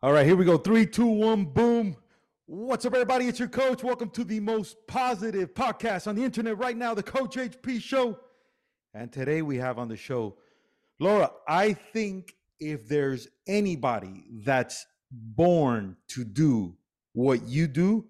[0.00, 0.56] All right, here we go.
[0.56, 1.96] Three, two, one, boom.
[2.46, 3.26] What's up, everybody?
[3.26, 3.82] It's your coach.
[3.82, 8.16] Welcome to the most positive podcast on the internet right now, the Coach HP Show.
[8.94, 10.36] And today we have on the show,
[11.00, 16.76] Laura, I think if there's anybody that's born to do
[17.14, 18.06] what you do,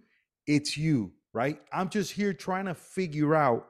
[0.47, 1.59] it's you, right?
[1.73, 3.67] I'm just here trying to figure out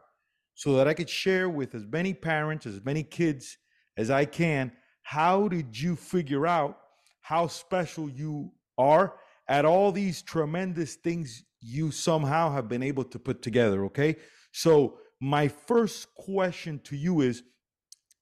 [0.57, 3.59] so that I could share with as many parents, as many kids
[3.97, 4.73] as I can.
[5.05, 6.81] How did you figure out
[7.29, 9.13] how special you are
[9.49, 13.85] at all these tremendous things you somehow have been able to put together?
[13.85, 14.17] Okay.
[14.53, 17.43] So, my first question to you is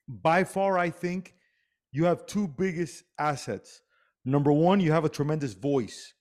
[0.08, 1.34] by far, I think
[1.92, 3.80] you have two biggest assets.
[4.24, 6.14] Number one, you have a tremendous voice.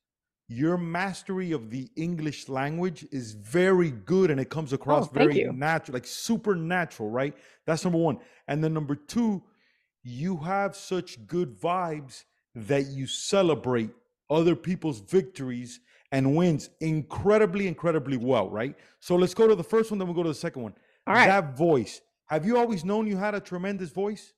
[0.47, 5.39] Your mastery of the English language is very good and it comes across Oh, very
[5.39, 5.51] you.
[5.53, 7.35] natural, like supernatural, right?
[7.65, 8.19] That's number one.
[8.47, 9.41] And then number two,
[10.03, 13.89] you have such good vibes that you celebrate
[14.29, 15.79] other people's victories
[16.11, 18.75] and wins incredibly, incredibly well, right?
[18.99, 20.73] So let's go to the first one, then we'll go to the second one.
[21.07, 21.27] All right.
[21.27, 22.01] That voice.
[22.27, 24.33] Have you always known you had a tremendous voice?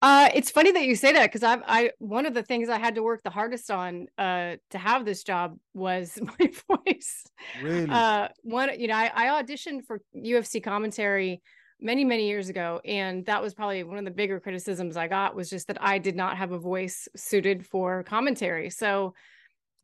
[0.00, 2.78] Uh, it's funny that you say that because I've I one of the things I
[2.78, 6.52] had to work the hardest on uh to have this job was my
[6.86, 7.24] voice.
[7.60, 7.90] Really?
[7.90, 11.42] Uh, one you know I, I auditioned for UFC commentary
[11.80, 15.34] many many years ago, and that was probably one of the bigger criticisms I got
[15.34, 18.70] was just that I did not have a voice suited for commentary.
[18.70, 19.14] So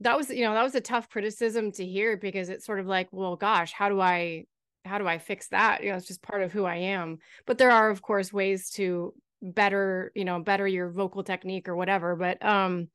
[0.01, 2.87] that was you know that was a tough criticism to hear because it's sort of
[2.87, 4.45] like well gosh how do I
[4.85, 5.83] how do I fix that?
[5.83, 7.19] You know, it's just part of who I am.
[7.47, 11.77] But there are, of course, ways to better, you know, better your vocal technique or
[11.77, 12.17] whatever.
[12.17, 12.89] But um,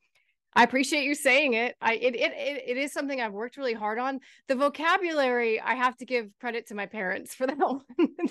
[0.54, 1.76] I appreciate you saying it.
[1.82, 4.20] I it it it, is something I've worked really hard on.
[4.48, 7.82] The vocabulary, I have to give credit to my parents for that one.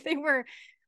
[0.05, 0.45] they were,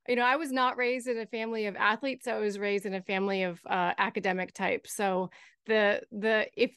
[0.09, 2.27] you know, I was not raised in a family of athletes.
[2.27, 4.87] I was raised in a family of uh, academic type.
[4.89, 5.31] So
[5.67, 6.73] the the if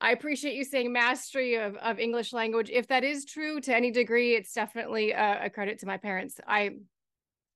[0.00, 2.70] I appreciate you saying mastery of, of English language.
[2.70, 6.40] If that is true to any degree, it's definitely a, a credit to my parents.
[6.46, 6.70] I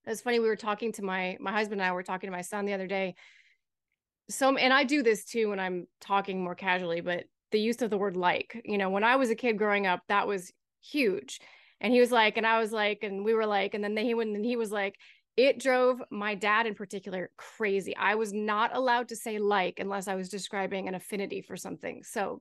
[0.06, 2.42] it's funny we were talking to my my husband and I were talking to my
[2.42, 3.16] son the other day.
[4.28, 7.90] So and I do this too when I'm talking more casually, but the use of
[7.90, 11.40] the word like, you know, when I was a kid growing up, that was huge.
[11.80, 14.14] And he was like, and I was like, and we were like, and then he
[14.14, 14.96] went and he was like,
[15.36, 17.94] it drove my dad in particular crazy.
[17.96, 22.02] I was not allowed to say like unless I was describing an affinity for something.
[22.02, 22.40] So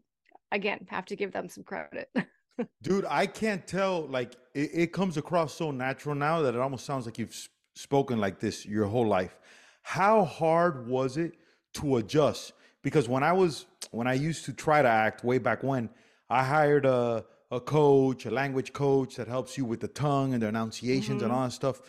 [0.52, 2.10] again, have to give them some credit.
[2.82, 4.08] Dude, I can't tell.
[4.08, 7.36] Like, it, it comes across so natural now that it almost sounds like you've
[7.76, 9.38] spoken like this your whole life.
[9.84, 11.36] How hard was it
[11.76, 12.54] to adjust?
[12.82, 15.90] Because when I was, when I used to try to act way back when,
[16.30, 20.44] I hired a, a coach, a language coach that helps you with the tongue and
[20.44, 21.36] the enunciations and Mhm.
[21.36, 21.82] all that stuff.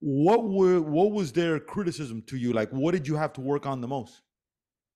[0.00, 2.52] What were, what was their criticism to you?
[2.52, 4.22] Like, what did you have to work on the most?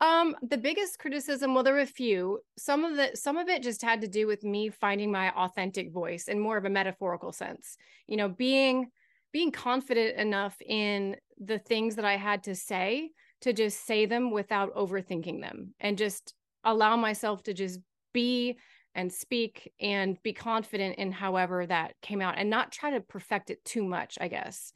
[0.00, 2.40] Um, the biggest criticism, well, there were a few.
[2.58, 5.90] Some of the some of it just had to do with me finding my authentic
[5.90, 7.78] voice in more of a metaphorical sense.
[8.06, 8.90] You know, being
[9.32, 13.10] being confident enough in the things that I had to say
[13.46, 16.34] to just say them without overthinking them and just
[16.64, 17.80] allow myself to just
[18.12, 18.58] be
[18.94, 23.50] and speak and be confident in however that came out and not try to perfect
[23.50, 24.72] it too much, I guess.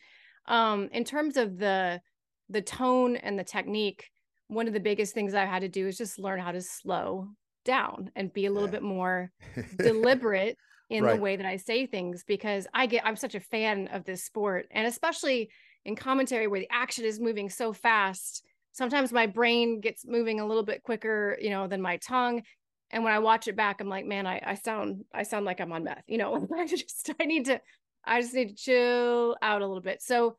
[0.46, 2.00] Um, in terms of the
[2.48, 4.08] the tone and the technique,
[4.48, 7.28] one of the biggest things I've had to do is just learn how to slow
[7.64, 8.72] down and be a little Yeah.
[8.72, 9.30] bit more
[9.82, 10.56] deliberate
[10.88, 11.16] in Right.
[11.16, 14.24] the way that I say things because I get I'm such a fan of this
[14.24, 15.50] sport and especially
[15.84, 18.44] in commentary where the action is moving so fast.
[18.72, 22.42] Sometimes my brain gets moving a little bit quicker, you know, than my tongue.
[22.90, 25.60] And when I watch it back, I'm like, man, I, I sound I sound like
[25.60, 26.48] I'm on meth, you know.
[26.56, 27.60] I just I need to
[28.04, 30.02] I just need to chill out a little bit.
[30.02, 30.36] So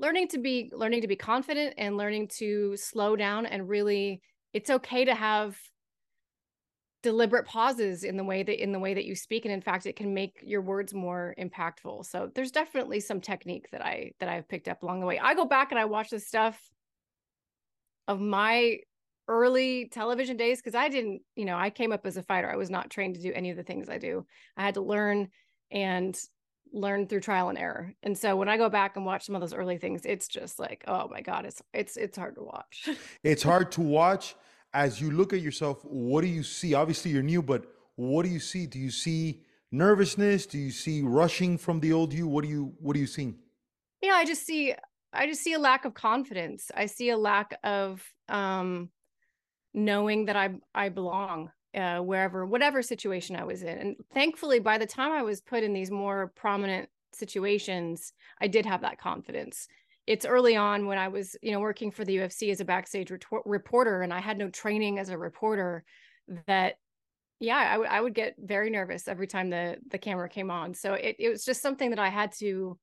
[0.00, 4.70] learning to be learning to be confident and learning to slow down and really it's
[4.70, 5.56] okay to have
[7.02, 9.86] deliberate pauses in the way that in the way that you speak and in fact
[9.86, 14.28] it can make your words more impactful so there's definitely some technique that i that
[14.28, 16.58] i've picked up along the way i go back and i watch this stuff
[18.08, 18.78] of my
[19.28, 22.56] early television days because i didn't you know i came up as a fighter i
[22.56, 24.26] was not trained to do any of the things i do
[24.56, 25.28] i had to learn
[25.70, 26.18] and
[26.72, 27.92] learn through trial and error.
[28.02, 30.58] And so when I go back and watch some of those early things, it's just
[30.58, 32.88] like, oh my God, it's it's it's hard to watch.
[33.22, 34.34] it's hard to watch.
[34.72, 36.74] As you look at yourself, what do you see?
[36.74, 37.66] Obviously you're new, but
[37.96, 38.66] what do you see?
[38.66, 39.42] Do you see
[39.72, 40.46] nervousness?
[40.46, 42.28] Do you see rushing from the old you?
[42.28, 43.34] What do you what do you see?
[44.00, 44.74] Yeah, I just see
[45.12, 46.70] I just see a lack of confidence.
[46.74, 48.90] I see a lack of um
[49.74, 53.78] knowing that I I belong uh, wherever, whatever situation I was in.
[53.78, 58.66] And thankfully, by the time I was put in these more prominent situations, I did
[58.66, 59.68] have that confidence.
[60.06, 63.12] It's early on when I was, you know, working for the UFC as a backstage
[63.44, 65.84] reporter, and I had no training as a reporter.
[66.46, 66.76] That,
[67.40, 70.74] yeah, I, w- I would get very nervous every time the the camera came on.
[70.74, 72.78] So it it was just something that I had to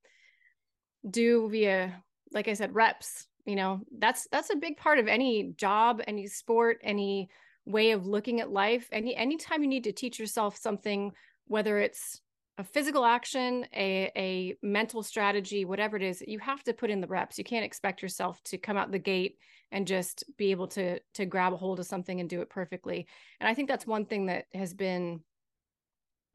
[1.09, 3.27] do via, like I said, reps.
[3.45, 7.29] You know, that's that's a big part of any job, any sport, any
[7.65, 8.89] way of looking at life.
[8.91, 11.11] Any anytime you need to teach yourself something
[11.47, 12.21] whether it's
[12.57, 17.01] a physical action a, a mental strategy whatever it is you have to put in
[17.01, 17.37] the reps.
[17.37, 19.37] You can't expect yourself to come out the gate
[19.71, 23.07] and just be able to to grab a hold of something and do it perfectly.
[23.39, 25.21] And i think that's one thing that has been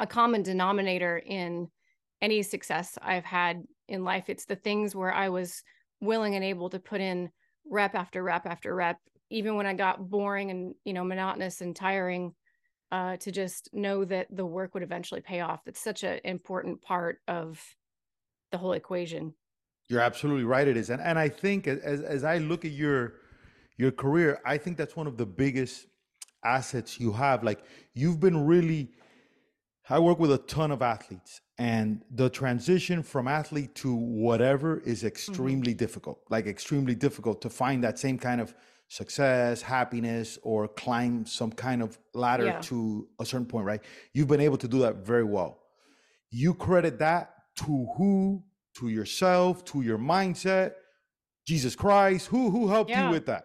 [0.00, 1.68] a common denominator in
[2.20, 4.28] any success i've had in life.
[4.28, 5.62] It's the things where i was
[6.02, 7.31] willing and able to put in
[7.64, 8.99] rep after rep after rep
[9.32, 12.34] even when I got boring and you know monotonous and tiring,
[12.93, 15.64] uh, to just know that the work would eventually pay off.
[15.64, 17.60] That's such an important part of
[18.52, 19.34] the whole equation.
[19.88, 20.69] You're absolutely right.
[20.69, 23.14] It is, and and I think as as I look at your
[23.78, 25.87] your career, I think that's one of the biggest
[26.44, 27.43] assets you have.
[27.43, 27.64] Like
[27.94, 28.93] you've been really.
[29.88, 34.99] I work with a ton of athletes, and the transition from athlete to whatever is
[34.99, 35.08] mm-hmm.
[35.08, 35.79] extremely mm-hmm.
[35.79, 36.20] difficult.
[36.31, 38.55] Like extremely difficult to find that same kind of
[38.88, 42.61] success, happiness, or climb some kind of ladder yeah.
[42.61, 43.81] to a certain point, right?
[44.12, 45.61] You've been able to do that very well.
[46.31, 48.43] You credit that to who?
[48.76, 50.73] To yourself, to your mindset,
[51.46, 52.29] Jesus Christ.
[52.29, 53.05] Who who helped yeah.
[53.05, 53.44] you with that?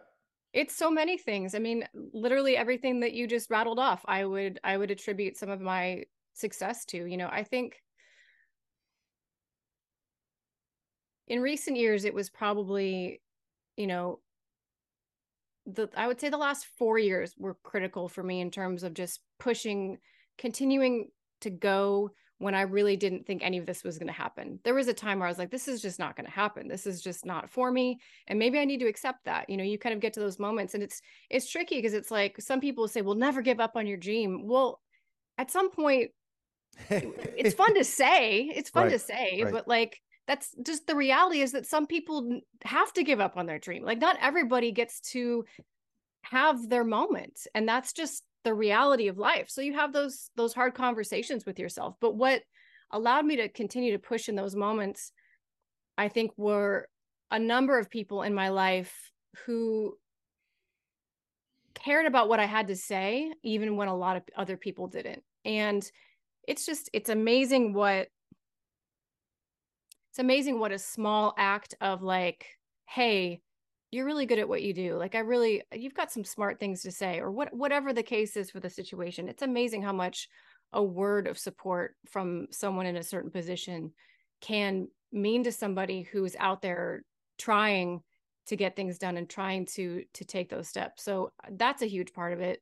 [0.54, 1.54] It's so many things.
[1.54, 5.50] I mean, literally everything that you just rattled off, I would I would attribute some
[5.50, 6.06] of my
[6.38, 7.06] success to.
[7.06, 7.81] You know, I think
[11.28, 13.22] in recent years it was probably,
[13.75, 14.19] you know,
[15.66, 18.94] the I would say the last four years were critical for me in terms of
[18.94, 19.98] just pushing,
[20.38, 21.10] continuing
[21.42, 24.60] to go when I really didn't think any of this was going to happen.
[24.63, 26.68] There was a time where I was like, this is just not going to happen.
[26.68, 28.00] This is just not for me.
[28.28, 29.50] And maybe I need to accept that.
[29.50, 32.12] You know, you kind of get to those moments and it's it's tricky because it's
[32.12, 34.48] like some people say, well, never give up on your dream.
[34.48, 34.80] Well,
[35.38, 36.12] at some point,
[36.89, 38.51] it's fun to say.
[38.53, 39.51] It's fun right, to say, right.
[39.51, 43.45] but like that's just the reality is that some people have to give up on
[43.45, 43.83] their dream.
[43.83, 45.45] Like not everybody gets to
[46.24, 49.50] have their moment and that's just the reality of life.
[49.50, 51.95] So you have those those hard conversations with yourself.
[52.01, 52.41] But what
[52.91, 55.12] allowed me to continue to push in those moments
[55.97, 56.88] I think were
[57.31, 58.94] a number of people in my life
[59.45, 59.97] who
[61.74, 65.24] cared about what I had to say even when a lot of other people didn't.
[65.45, 65.89] And
[66.47, 68.07] it's just it's amazing what
[70.09, 72.47] it's amazing what a small act of like,
[72.89, 73.41] hey,
[73.91, 74.95] you're really good at what you do.
[74.95, 78.35] Like I really you've got some smart things to say or what whatever the case
[78.35, 79.27] is for the situation.
[79.27, 80.27] It's amazing how much
[80.73, 83.91] a word of support from someone in a certain position
[84.41, 87.03] can mean to somebody who's out there
[87.38, 88.01] trying
[88.47, 91.03] to get things done and trying to to take those steps.
[91.03, 92.61] So that's a huge part of it.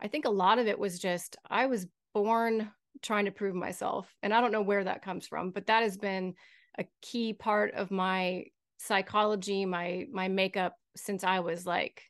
[0.00, 4.14] I think a lot of it was just I was born trying to prove myself
[4.22, 6.34] and I don't know where that comes from, but that has been
[6.78, 8.44] a key part of my
[8.78, 12.02] psychology, my my makeup since I was like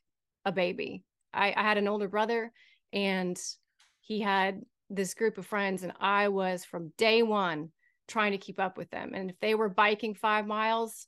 [0.45, 1.03] a baby.
[1.33, 2.51] I, I had an older brother
[2.91, 3.39] and
[4.01, 7.69] he had this group of friends, and I was from day one
[8.07, 9.13] trying to keep up with them.
[9.15, 11.07] And if they were biking five miles,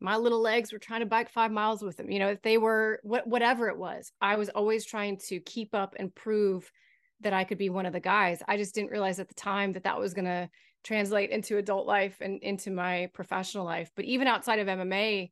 [0.00, 2.10] my little legs were trying to bike five miles with them.
[2.10, 5.74] You know, if they were what whatever it was, I was always trying to keep
[5.74, 6.70] up and prove
[7.22, 8.42] that I could be one of the guys.
[8.46, 10.48] I just didn't realize at the time that that was going to
[10.84, 13.90] translate into adult life and into my professional life.
[13.94, 15.30] But even outside of MMA,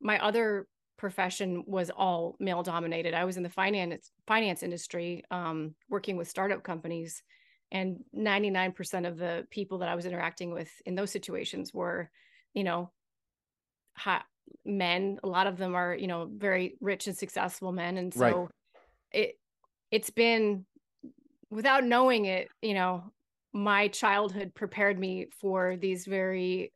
[0.00, 0.66] my other
[0.96, 3.14] profession was all male dominated.
[3.14, 7.22] I was in the finance finance industry, um, working with startup companies,
[7.70, 12.10] and 99% of the people that I was interacting with in those situations were,
[12.54, 12.90] you know,
[13.96, 14.24] hot
[14.64, 15.18] men.
[15.22, 18.48] A lot of them are, you know, very rich and successful men, and so right.
[19.12, 19.38] it
[19.90, 20.64] it's been
[21.50, 23.12] without knowing it, you know,
[23.52, 26.72] my childhood prepared me for these very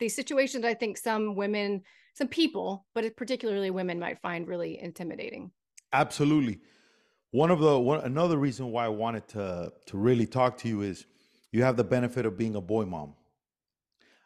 [0.00, 1.80] these situations i think some women
[2.14, 5.50] some people but particularly women might find really intimidating.
[5.92, 6.60] Absolutely.
[7.30, 10.82] One of the one another reason why i wanted to to really talk to you
[10.82, 11.06] is
[11.52, 13.14] you have the benefit of being a boy mom.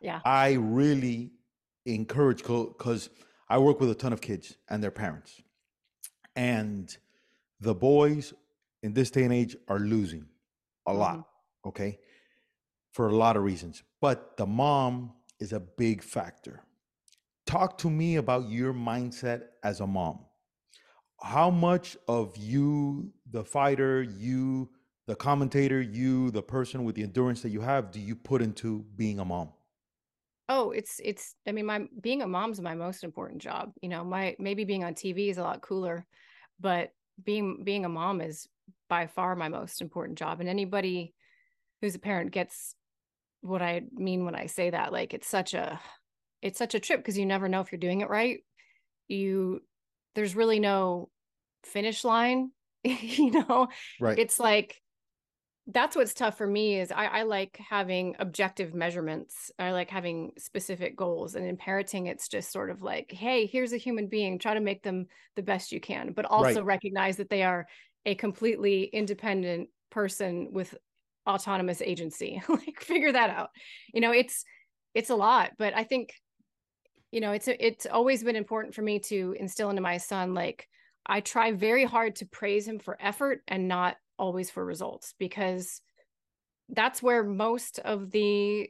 [0.00, 0.20] Yeah.
[0.24, 1.32] I really
[1.84, 3.10] encourage because
[3.48, 5.42] I work with a ton of kids and their parents,
[6.36, 6.96] and
[7.60, 8.32] the boys
[8.86, 10.26] in this day and age are losing
[10.86, 11.18] a lot.
[11.18, 11.68] Mm-hmm.
[11.68, 11.98] Okay,
[12.92, 16.62] for a lot of reasons, but the mom is a big factor.
[17.44, 20.20] Talk to me about your mindset as a mom.
[21.20, 24.70] How much of you, the fighter, you,
[25.06, 28.84] the commentator, you, the person with the endurance that you have, do you put into
[28.96, 29.50] being a mom?
[30.48, 33.72] Oh, it's it's I mean my being a mom's my most important job.
[33.82, 36.06] You know, my maybe being on TV is a lot cooler,
[36.60, 36.92] but
[37.24, 38.46] being being a mom is
[38.88, 40.40] by far my most important job.
[40.40, 41.14] And anybody
[41.80, 42.74] who's a parent gets
[43.40, 44.92] what I mean when I say that.
[44.92, 45.80] Like it's such a
[46.42, 48.40] it's such a trip because you never know if you're doing it right.
[49.08, 49.60] You
[50.14, 51.10] there's really no
[51.64, 52.50] finish line,
[52.84, 53.68] you know.
[54.00, 54.18] Right.
[54.18, 54.80] It's like
[55.68, 59.50] that's what's tough for me is I, I like having objective measurements.
[59.58, 61.34] I like having specific goals.
[61.34, 64.60] And in parenting, it's just sort of like, hey, here's a human being, try to
[64.60, 66.66] make them the best you can, but also Right.
[66.66, 67.66] recognize that they are
[68.06, 70.74] a completely independent person with
[71.26, 72.40] autonomous agency.
[72.48, 73.50] like figure that out.
[73.92, 74.44] You know, it's
[74.94, 76.14] it's a lot, but I think,
[77.10, 80.66] you know, it's it's always been important for me to instill into my son like
[81.04, 85.80] I try very hard to praise him for effort and not always for results because
[86.70, 88.68] that's where most of the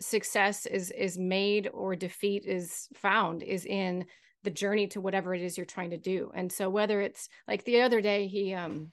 [0.00, 4.04] success is is made or defeat is found is in
[4.46, 6.30] the journey to whatever it is you're trying to do.
[6.32, 8.92] And so whether it's like the other day he um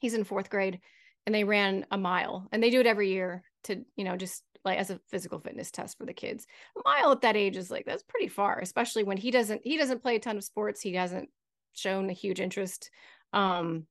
[0.00, 0.80] he's in 4th grade
[1.24, 4.42] and they ran a mile and they do it every year to, you know, just
[4.64, 6.44] like as a physical fitness test for the kids.
[6.76, 9.78] A mile at that age is like that's pretty far, especially when he doesn't he
[9.78, 10.80] doesn't play a ton of sports.
[10.80, 11.28] He hasn't
[11.72, 12.90] shown a huge interest.
[13.32, 13.86] Um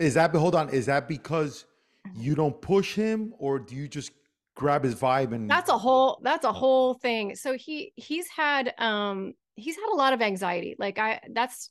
[0.00, 0.68] Is that hold on?
[0.70, 1.64] Is that because
[2.12, 4.10] you don't push him, or do you just
[4.56, 8.72] grab his vibe and that's a whole that's a whole thing so he he's had
[8.78, 11.70] um he's had a lot of anxiety like i that's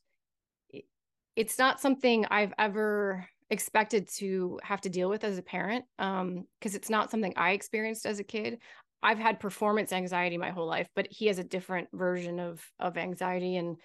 [1.35, 6.45] it's not something i've ever expected to have to deal with as a parent um
[6.59, 8.59] because it's not something i experienced as a kid.
[9.05, 12.97] I've had performance anxiety my whole life but he has a different version of of
[12.97, 13.77] anxiety and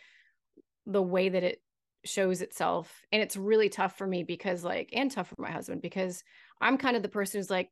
[0.86, 1.60] the way that it
[2.04, 3.02] shows itself.
[3.12, 6.22] And it's really tough for me because like and tough for my husband because
[6.60, 7.70] i'm kind of the person who's like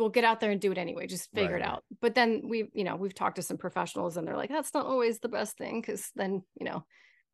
[0.00, 2.42] well get out there and do it anyway just figure Right, it out but then
[2.48, 5.28] we you know we've talked to some professionals and they're like that's not always the
[5.28, 6.84] best thing because then you know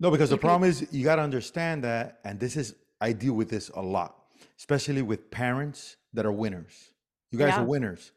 [0.01, 3.13] No, because the can- problem is you got to understand that, and this is I
[3.25, 4.13] deal with this a lot,
[4.59, 6.75] especially with parents that are winners.
[7.33, 7.63] You guys Yeah.
[7.63, 8.13] are winners,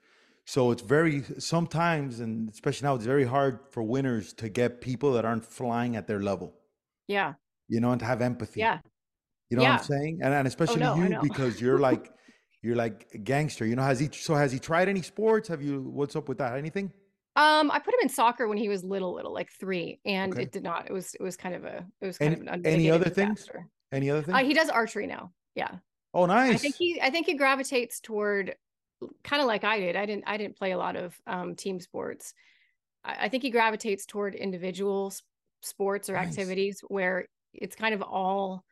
[0.46, 5.10] so it's very sometimes, and especially now, it's very hard for winners to get people
[5.15, 6.50] that aren't flying at their level.
[7.08, 7.34] yeah
[7.70, 8.60] You know, and to have empathy.
[8.60, 8.79] yeah
[9.50, 9.77] You know what Yeah.
[9.79, 10.13] Oh, I'm saying?
[10.24, 12.12] And, and oh, especially no, you because you're like
[12.62, 13.66] you're like a gangster.
[13.66, 15.48] You know, has he so has he tried any sports?
[15.48, 16.58] Have you what's up with that?
[16.58, 16.92] Anything?
[17.36, 20.42] um i put him in soccer when he was little little like three and Okay.
[20.44, 22.54] it did not it was it was kind of a it was kind Any- of
[22.56, 23.42] an any other things?
[23.42, 23.68] disaster.
[23.92, 24.34] Any other thing?
[24.34, 25.75] uh, he does archery now yeah
[26.16, 26.56] oh, nice.
[26.56, 28.56] I think he I think he gravitates toward
[29.24, 29.96] kind of like I did.
[29.96, 32.34] I didn't I didn't play a lot of um, team sports.
[33.06, 35.13] I, I think he gravitates toward individual
[35.62, 36.30] sports or Nice.
[36.30, 38.63] activities where it's kind of all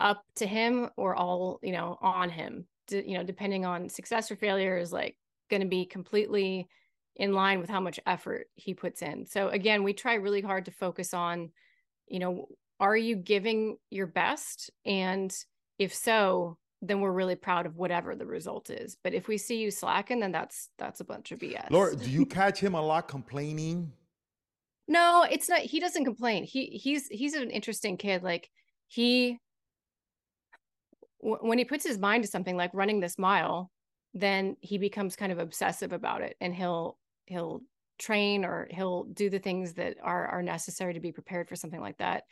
[0.00, 2.66] up to him or all you know on him.
[2.86, 5.16] D- you know, depending on success or failure is like
[5.50, 6.68] going to be completely
[7.16, 9.26] in line with how much effort he puts in.
[9.26, 11.50] So again, we try really hard to focus on,
[12.08, 12.48] you know,
[12.80, 14.70] are you giving your best?
[14.84, 15.32] And
[15.78, 18.96] if so then we're really proud of whatever the result is.
[19.02, 22.10] But if we see you slacking then that's that's a bunch of bs Laura, do
[22.10, 23.92] you catch him a lot complaining?
[24.86, 26.44] no it's not he doesn't complain.
[26.44, 28.22] He he's he's an interesting kid.
[28.22, 28.50] Like
[28.86, 29.38] he
[31.24, 33.70] when he puts his mind to something like running this mile
[34.12, 37.60] then he becomes kind of obsessive about it and he'll he'll
[37.98, 41.80] train or he'll do the things that are are necessary to be prepared for something
[41.80, 42.24] like that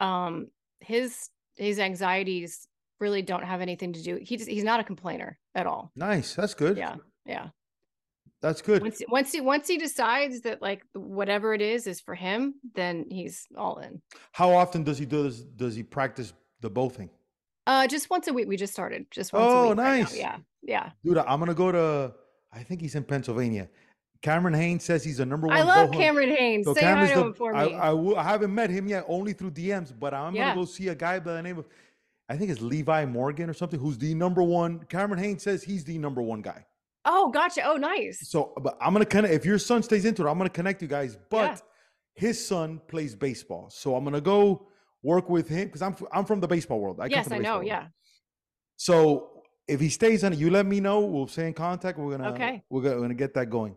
[0.00, 0.46] um
[0.80, 2.66] his his anxieties
[3.00, 6.34] really don't have anything to do he just, he's not a complainer at all Nice.
[6.34, 6.76] That's good.
[6.76, 7.48] yeah yeah
[8.40, 8.82] That's good.
[8.82, 13.06] once once he once he decides that like whatever it is is for him then
[13.10, 14.00] he's all in
[14.32, 15.40] How often does he do this?
[15.40, 17.10] Does he practice the bow thing?
[17.66, 20.16] Uh just once a week we just started just once a Oh, week right nice.
[20.16, 22.12] yeah yeah Dude, I'm gonna go to
[22.52, 23.68] I think he's in Pennsylvania.
[24.22, 25.56] Cameron Hanes says he's the number one.
[25.56, 28.54] i love cameron hanes So say hi to him for me I, will- I haven't
[28.54, 29.92] met him yet, only through DMs.
[29.98, 30.44] But I'm Yeah.
[30.50, 31.66] gonna go see a guy by the name of,
[32.30, 34.80] I think it's Levi Morgan or something, who's the number one.
[34.88, 36.64] Cameron Hanes says he's the number one guy.
[37.04, 39.34] oh gotcha oh nice So, but I'm gonna connect.
[39.34, 41.18] If your son stays into it, I'm gonna connect you guys.
[41.28, 41.60] But
[42.14, 44.68] his son plays baseball, so I'm gonna go
[45.04, 46.98] work with him because I'm I'm from the baseball world.
[47.00, 47.66] I yes i know world.
[47.66, 47.86] yeah
[48.76, 49.30] So
[49.68, 51.00] if he stays on it, you let me know.
[51.00, 51.98] We'll stay in contact.
[51.98, 52.62] We're gonna Okay.
[52.70, 53.76] We're gonna, we're gonna get that going.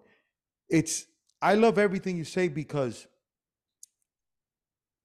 [0.69, 1.05] it's
[1.41, 3.07] I love everything you say because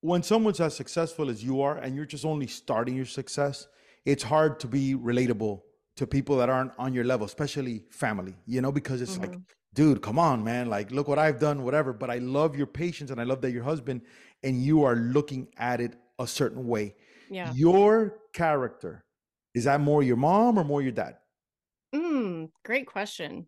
[0.00, 3.68] when someone's as successful as you are and you're just only starting your success,
[4.04, 5.60] it's hard to be relatable
[5.96, 9.32] to people that aren't on your level, especially family, you know, because it's mm-hmm.
[9.32, 9.40] like,
[9.74, 10.68] dude, come on, man.
[10.70, 11.92] Like, look what I've done, whatever.
[11.92, 14.00] But I love your patience and I love that your husband
[14.42, 16.94] and you are looking at it a certain way.
[17.30, 17.52] Yeah.
[17.54, 19.04] Your character,
[19.54, 21.16] is that more your mom or more your dad?
[21.94, 23.46] Mm, great question.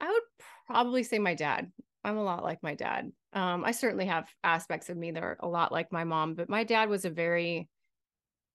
[0.00, 0.22] I would
[0.66, 1.70] probably say my dad.
[2.04, 3.10] I'm a lot like my dad.
[3.32, 6.48] Um, I certainly have aspects of me that are a lot like my mom, but
[6.48, 7.68] my dad was a very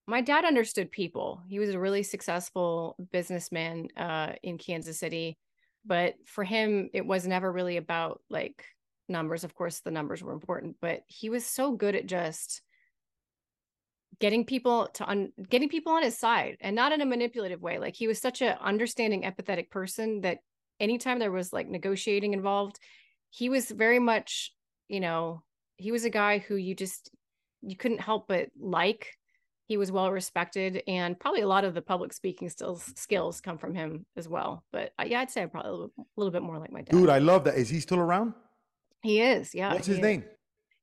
[0.08, 1.42] my dad understood people.
[1.48, 5.38] He was a really successful businessman uh, in Kansas City,
[5.86, 8.66] but for him, it was never really about like
[9.12, 9.44] numbers.
[9.44, 12.62] Of course, the numbers were important, but he was so good at just
[14.20, 17.80] getting people to un- getting people on his side and not in a manipulative way.
[17.80, 20.40] Like he was such an understanding, empathetic person that
[20.80, 22.80] anytime there was like negotiating involved,
[23.30, 24.54] he was very much,
[24.88, 25.44] you know,
[25.78, 27.10] he was a guy who you just
[27.62, 29.18] you couldn't help but like.
[29.68, 33.58] He was well respected, and probably a lot of the public speaking skills skills come
[33.58, 34.66] from him as well.
[34.74, 36.82] But uh, yeah, I'd say I'm probably a little, a little, bit more like my
[36.82, 36.92] dad.
[36.92, 37.56] Dude, I love that.
[37.56, 38.34] Is he still around?
[39.02, 39.54] He is.
[39.54, 39.74] Yeah.
[39.74, 40.04] What's his is.
[40.04, 40.24] name?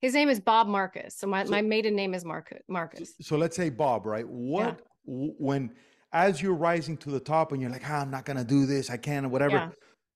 [0.01, 1.17] His name is Bob Marcus.
[1.17, 2.63] So my, so, my maiden name is Marcus.
[2.69, 3.15] Marcus.
[3.21, 4.27] So let's say Bob, right?
[4.27, 5.29] What yeah.
[5.39, 5.73] when
[6.13, 8.91] as you're rising to the top and you're like, ah, I'm not gonna do this,
[8.91, 9.57] I can't, or whatever.
[9.57, 9.71] Yeah.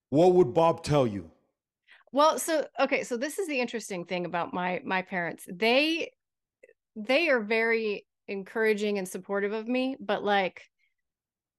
[0.09, 1.29] What would Bob tell you?
[2.11, 5.45] Well, so okay, so this is the interesting thing about my my parents.
[5.51, 6.11] They
[6.95, 10.61] they are very encouraging and supportive of me, but like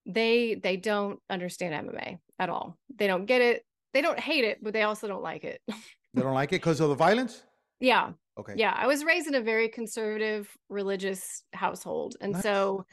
[0.06, 2.78] they they don't understand MMA at all.
[2.96, 3.64] They don't get it.
[3.92, 5.60] They don't hate it, but they also don't like it.
[6.14, 7.42] they don't like it because of the violence?
[7.80, 8.12] Yeah.
[8.38, 8.54] Okay.
[8.56, 12.16] Yeah, I was raised in a very conservative religious household.
[12.20, 12.42] And nice.
[12.42, 12.84] so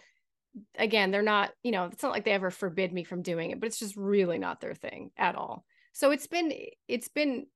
[0.77, 3.59] again, they're not, you know, it's not like they ever forbid me from doing it,
[3.59, 5.65] but it's just really not their thing at all.
[5.93, 6.53] So it's been,
[6.87, 7.47] it's been,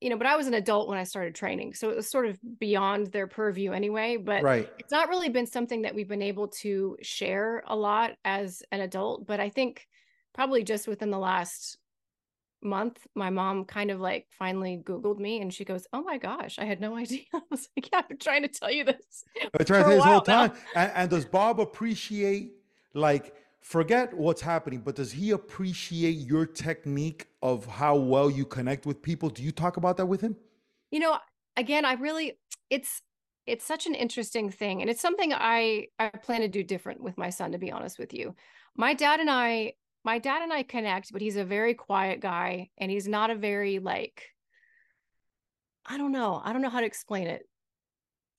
[0.00, 1.74] you know, but I was an adult when I started training.
[1.74, 4.18] So it was sort of beyond their purview anyway.
[4.18, 4.70] But right.
[4.78, 8.82] it's not really been something that we've been able to share a lot as an
[8.82, 9.26] adult.
[9.26, 9.86] But I think
[10.34, 11.78] probably just within the last
[12.62, 16.58] month, my mom kind of like finally Googled me and she goes, Oh my gosh,
[16.58, 17.22] I had no idea.
[17.34, 19.24] I was like, Yeah, I've been trying to tell you this.
[19.42, 20.52] I've been trying to tell you this whole time.
[20.74, 22.52] And, and, does Bob appreciate,
[22.94, 28.86] like, forget what's happening, but does he appreciate your technique of how well you connect
[28.86, 29.28] with people?
[29.28, 30.36] Do you talk about that with him?
[30.90, 31.18] You know,
[31.56, 32.38] again, I really,
[32.70, 33.02] it's,
[33.46, 37.16] it's such an interesting thing and it's something i i plan to do different with
[37.16, 38.34] my son to be honest with you
[38.76, 39.72] my dad and i
[40.06, 43.34] my dad and I connect, but he's a very quiet guy and he's not a
[43.34, 44.22] very like
[45.84, 46.40] I don't know.
[46.42, 47.46] I don't know how to explain it.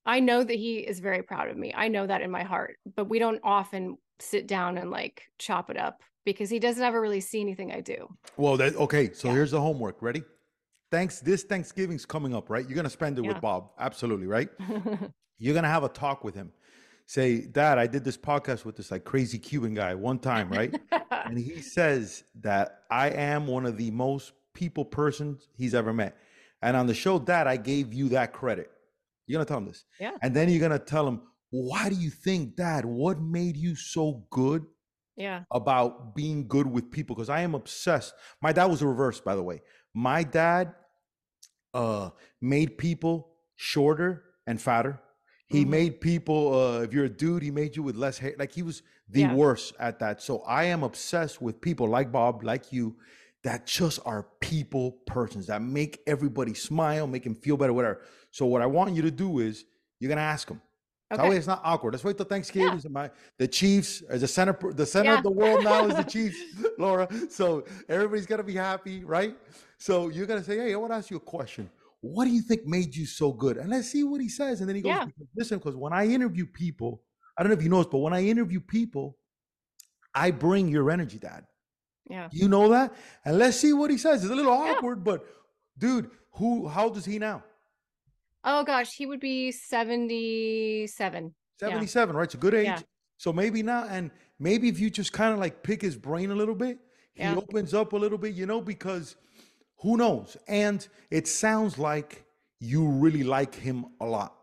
[0.05, 1.73] I know that he is very proud of me.
[1.75, 5.69] I know that in my heart, but we don't often sit down and like chop
[5.69, 8.07] it up because he doesn't ever really see anything I do.
[8.37, 9.11] Well, that okay.
[9.11, 9.33] So yeah.
[9.35, 10.01] here's the homework.
[10.01, 10.23] Ready?
[10.89, 11.19] Thanks.
[11.19, 12.65] This Thanksgiving's coming up, right?
[12.65, 13.33] You're gonna spend it yeah.
[13.33, 13.71] with Bob.
[13.77, 14.49] Absolutely, right?
[15.37, 16.53] You're gonna have a talk with him
[17.07, 20.77] say, Dad, I did this podcast with this like crazy Cuban guy one time, right?
[21.11, 26.17] and he says that I am one of the most people persons he's ever met.
[26.61, 28.69] And on the show, Dad, I gave you that credit.
[29.25, 29.85] You're gonna tell him this.
[29.99, 30.11] Yeah.
[30.21, 34.25] And then you're gonna tell him, why do you think, Dad, what made you so
[34.29, 34.65] good?
[35.15, 35.43] Yeah.
[35.51, 37.15] About being good with people.
[37.15, 38.13] Because I am obsessed.
[38.41, 39.61] My dad was the reverse, by the way.
[39.93, 40.73] My dad
[41.73, 42.09] uh
[42.41, 45.01] made people shorter and fatter
[45.47, 45.71] he mm-hmm.
[45.71, 48.35] made people, uh, if you're a dude, he made you with less hair.
[48.37, 49.33] Like he was the yeah.
[49.33, 50.21] worst at that.
[50.21, 52.97] So I am obsessed with people like Bob, like you,
[53.43, 58.01] that just are people persons that make everybody smile, make him feel better, whatever.
[58.31, 59.63] So what I want you to do is
[59.99, 60.61] you're gonna ask him.
[61.09, 61.21] Okay.
[61.21, 61.93] That way it's not awkward.
[61.93, 62.81] Let's wait till Thanksgiving.
[62.83, 62.89] Yeah.
[62.89, 65.17] My, the Chiefs are the center, the center yeah.
[65.19, 66.37] of the world now is the Chiefs,
[66.77, 67.07] Laura.
[67.29, 69.37] So everybody's gonna be happy, right?
[69.77, 71.69] So you're gonna say, Hey, I want to ask you a question
[72.07, 73.57] what do you think made you so good?
[73.57, 74.59] And let's see what he says.
[74.59, 75.05] And then he goes, yeah.
[75.35, 77.03] listen, because when I interview people,
[77.37, 79.17] I don't know if you know this, but when I interview people,
[80.13, 81.45] I bring your energy, Dad.
[82.09, 82.29] Yeah.
[82.31, 82.93] You know that?
[83.25, 84.23] And let's see what he says.
[84.23, 84.73] It's a little yeah.
[84.73, 85.25] awkward, but
[85.77, 87.43] dude, who how old is he now?
[88.43, 91.35] Oh gosh, he would be 77.
[91.59, 92.17] 77, yeah.
[92.17, 92.23] right?
[92.23, 92.65] It's a good age.
[92.65, 92.79] Yeah.
[93.17, 93.89] So maybe not.
[93.89, 96.79] And maybe if you just kind of like pick his brain a little bit,
[97.13, 99.15] he opens up a little bit, you know, because
[99.79, 100.37] who knows?
[100.47, 102.25] And it sounds like
[102.59, 104.33] you really like him a lot.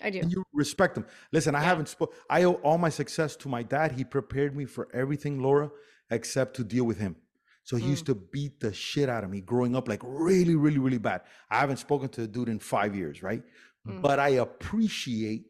[0.00, 0.18] I do.
[0.18, 1.06] And you respect him.
[1.30, 2.14] Listen, I haven't spoke.
[2.28, 3.92] I owe all my success to my dad.
[3.92, 5.70] He prepared me for everything, Laura,
[6.10, 7.16] except to deal with him.
[7.64, 7.90] So he mm.
[7.90, 11.22] used to beat the shit out of me growing up, like really, really, really bad.
[11.48, 13.42] I haven't spoken to the dude in five years, right?
[13.86, 14.02] Mm.
[14.02, 15.46] But I appreciate,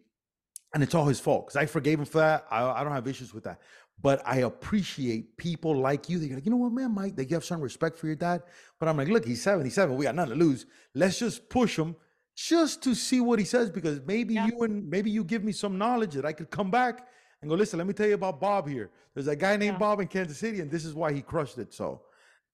[0.75, 2.45] and it's all his fault because I forgave him for that.
[2.51, 3.61] I, I don't have issues with that.
[4.02, 6.18] But I appreciate people like you.
[6.18, 8.42] They're like, you know what, man, Mike, they have some respect for your dad.
[8.80, 9.96] But I'm like, look, he's 77.
[9.96, 10.66] We got nothing to lose.
[10.94, 11.94] Let's just push him
[12.36, 14.46] just to see what he says because maybe yeah.
[14.46, 17.06] you and maybe you give me some knowledge that I could come back
[17.40, 18.90] and go, listen, let me tell you about Bob here.
[19.14, 19.78] There's a guy named yeah.
[19.78, 21.72] Bob in Kansas City, and this is why he crushed it.
[21.72, 22.02] So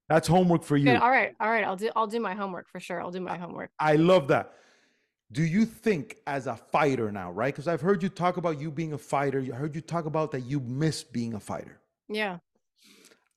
[0.08, 0.86] that's homework for you.
[0.86, 0.96] Good.
[0.96, 1.34] All right.
[1.40, 1.64] All right.
[1.64, 3.00] I'll do I'll do my homework for sure.
[3.00, 3.70] I'll do my homework.
[3.78, 4.52] I love that.
[5.30, 7.52] Do you think as a fighter now, right?
[7.52, 9.40] Because I've heard you talk about you being a fighter.
[9.40, 11.78] I heard you talk about that you miss being a fighter.
[12.08, 12.38] Yeah.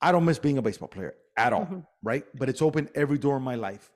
[0.01, 1.79] I don't miss being a baseball player at all, mm-hmm.
[2.01, 2.23] right?
[2.33, 3.91] But it's opened every door in my life.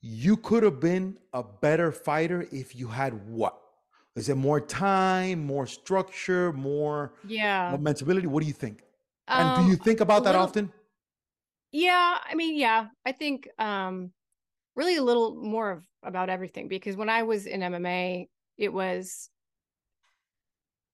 [0.00, 3.58] You could have been a better fighter if you had what?
[4.16, 8.26] Is it more time, more structure, more yeah mentability?
[8.26, 8.82] What do you think?
[9.28, 10.72] Um, and do you um, think about that little, often?
[11.70, 14.12] Yeah, I mean, yeah, I think um
[14.78, 19.28] really a little more of about everything because when I was in MMA, it was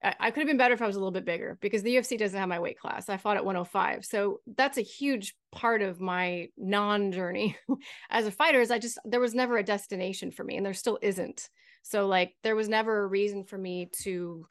[0.03, 1.95] I, I could have been better if I was a little bit bigger because the
[1.95, 3.11] UFC doesn't have my weight class.
[3.11, 4.07] I fought at 105.
[4.07, 7.57] So that's a huge part of my non-journey
[8.11, 10.73] as a fighter is I just there was never a destination for me and there
[10.73, 11.49] still isn't.
[11.83, 14.47] So like there was never a reason for me to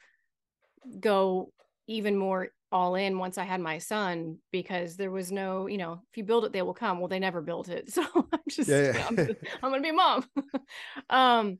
[1.00, 1.52] go
[1.88, 6.02] even more all in once I had my son because there was no, you know,
[6.10, 6.98] if you build it, they will come.
[6.98, 7.88] Well, they never built it.
[7.94, 9.06] So I'm just, yeah, yeah.
[9.08, 9.18] I'm,
[9.62, 10.24] I'm, gonna be a mom.
[11.10, 11.58] um,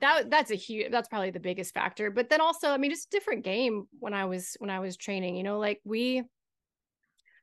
[0.00, 2.10] that that's a huge that's probably the biggest factor.
[2.10, 4.98] But then also, I mean, just a different game when I was when I was
[4.98, 6.22] training, you know, like we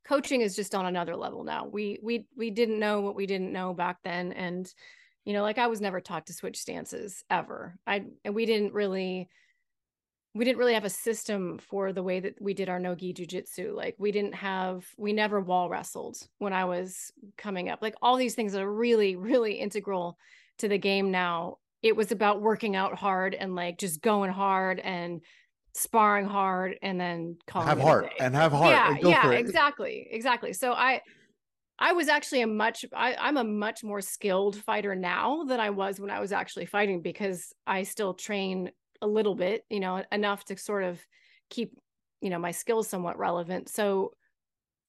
[0.06, 1.65] coaching is just on another level now.
[1.65, 4.34] We we we didn't know what we didn't know back then.
[4.34, 4.71] And,
[5.25, 7.79] you know, like I was never taught to switch stances ever.
[7.88, 9.29] I and we didn't really
[10.36, 13.74] we didn't really have a system for the way that we did our no-gi jujitsu.
[13.76, 17.80] Like we didn't have, we never wall wrestled when I was coming up.
[17.82, 20.17] Like all these things are really, really integral
[20.58, 21.58] to the game now.
[21.84, 25.22] It was about working out hard and like just going hard and
[25.76, 28.72] sparring hard and then calling have heart and have heart.
[28.72, 30.54] Yeah, yeah, exactly, exactly.
[30.54, 31.02] So I,
[31.78, 35.72] I was actually a much I, I'm a much more skilled fighter now than I
[35.72, 40.03] was when I was actually fighting because I still train a little bit, you know,
[40.12, 40.99] enough to sort of
[41.49, 41.77] keep,
[42.21, 43.69] you know, my skills somewhat relevant.
[43.69, 44.13] So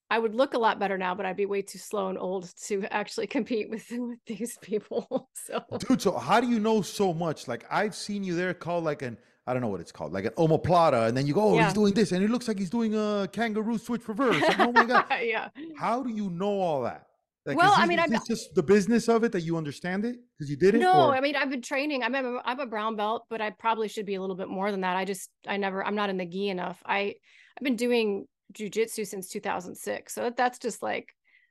[0.09, 2.53] I would look a lot better now, but I'd be way too slow and old
[2.67, 5.29] to actually compete with with these people.
[5.45, 7.47] So, dude, so how do you know so much?
[7.47, 9.15] Like I've seen you there called like an
[9.47, 11.65] I don't know what it's called, like an omoplata, and then you go, oh, yeah.
[11.65, 14.41] he's doing this, and it looks like he's doing a kangaroo switch reverse.
[14.41, 15.49] Like, oh my god, yeah.
[15.77, 17.05] How do you know all that?
[17.45, 20.49] Like, well, I mean, I'm just the business of it that you understand it because
[20.49, 20.79] you did it.
[20.79, 21.15] No, or?
[21.15, 22.01] I mean, I've been training.
[22.01, 24.71] I'm a, I'm a brown belt, but I probably should be a little bit more
[24.71, 24.97] than that.
[24.97, 26.81] I just, I never, I'm not in the gi enough.
[26.83, 27.13] I,
[27.55, 31.09] I've been doing jujitsu since 2006, so that's just like,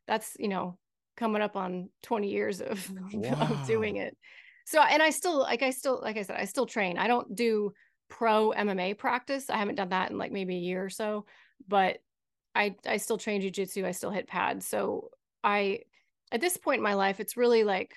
[0.09, 0.79] that's you know,
[1.17, 3.49] coming up on 20 years of, wow.
[3.49, 4.17] of doing it.
[4.67, 6.99] So, and I still, like, I still, like I said, I still train.
[6.99, 7.73] I don't do
[8.09, 9.49] pro MMA practice.
[9.49, 11.27] I haven't done that in like maybe a year or so,
[11.69, 11.99] but
[12.53, 13.85] I, I still train jujitsu.
[13.85, 14.67] I still hit pads.
[14.67, 15.11] So
[15.45, 15.81] I
[16.33, 17.95] at this point in my life, it's really like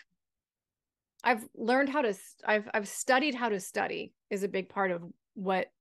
[1.23, 2.13] I've learned how to
[2.45, 5.01] I've I've studied how to study is a big part of
[5.33, 5.71] what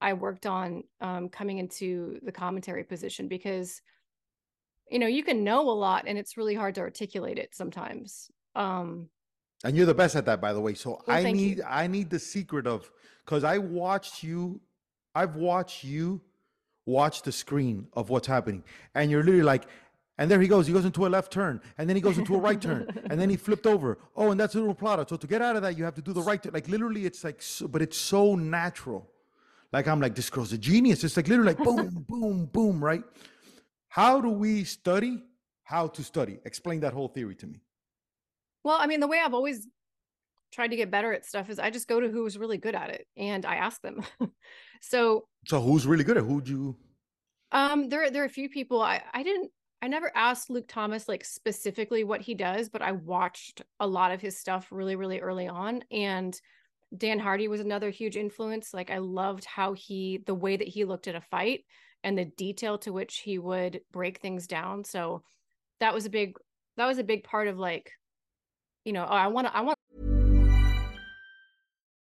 [0.00, 3.80] I worked on um, coming into the commentary position because
[4.90, 8.30] you know you can know a lot and it's really hard to articulate it sometimes.
[8.56, 9.10] Um,
[9.64, 10.74] and you're the best at that, by the way.
[10.74, 11.64] So well, I need you.
[11.64, 12.90] I need the secret of
[13.24, 14.60] because I watched you.
[15.14, 16.20] I've watched you
[16.84, 18.62] watch the screen of what's happening,
[18.94, 19.66] and you're literally like,
[20.18, 20.66] and there he goes.
[20.66, 23.20] He goes into a left turn, and then he goes into a right turn, and
[23.20, 23.98] then he flipped over.
[24.16, 25.04] Oh, and that's a little plata.
[25.08, 26.52] So to get out of that, you have to do the right turn.
[26.52, 29.10] Like literally, it's like, so, but it's so natural.
[29.72, 31.04] Like I'm like, this girl's a genius.
[31.04, 33.02] It's like literally like boom, boom, boom, right?
[33.88, 35.22] How do we study?
[35.64, 36.38] How to study?
[36.44, 37.60] Explain that whole theory to me.
[38.62, 39.66] Well, I mean, the way I've always
[40.52, 42.90] tried to get better at stuff is I just go to who's really good at
[42.90, 44.02] it and I ask them.
[44.80, 46.76] so So who's really good at who'd you
[47.52, 49.50] um there there are a few people I I didn't
[49.82, 54.10] I never asked Luke Thomas like specifically what he does, but I watched a lot
[54.10, 55.84] of his stuff really, really early on.
[55.90, 56.38] And
[56.96, 58.72] Dan Hardy was another huge influence.
[58.72, 61.64] Like I loved how he, the way that he looked at a fight
[62.02, 64.84] and the detail to which he would break things down.
[64.84, 65.22] So
[65.80, 66.36] that was a big,
[66.78, 67.92] that was a big part of like,
[68.84, 69.78] you know, oh, I want to, I want.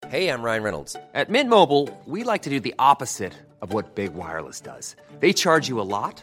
[0.08, 0.96] Hey, I'm Ryan Reynolds.
[1.14, 4.96] At Mint Mobile, we like to do the opposite of what Big Wireless does.
[5.20, 6.22] They charge you a lot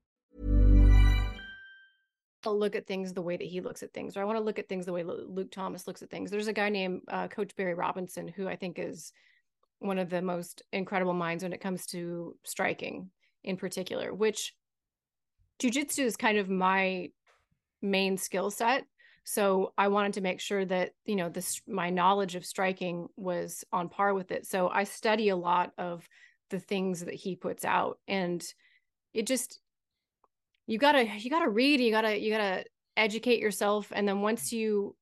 [2.43, 4.43] To look at things the way that he looks at things, or I want to
[4.43, 6.31] look at things the way Luke Thomas looks at things.
[6.31, 9.11] There's a guy named uh, Coach Barry Robinson who I think is
[9.79, 13.09] one of the most incredible minds when it comes to striking
[13.43, 14.53] in particular, which
[15.59, 17.09] jujitsu is kind of my
[17.81, 18.85] main skill set.
[19.23, 23.63] So I wanted to make sure that, you know, this my knowledge of striking was
[23.71, 24.45] on par with it.
[24.45, 26.07] So I study a lot of
[26.49, 28.43] the things that he puts out and
[29.13, 29.59] it just
[30.71, 32.63] you gotta you gotta read you gotta you gotta
[32.97, 34.95] educate yourself and then once you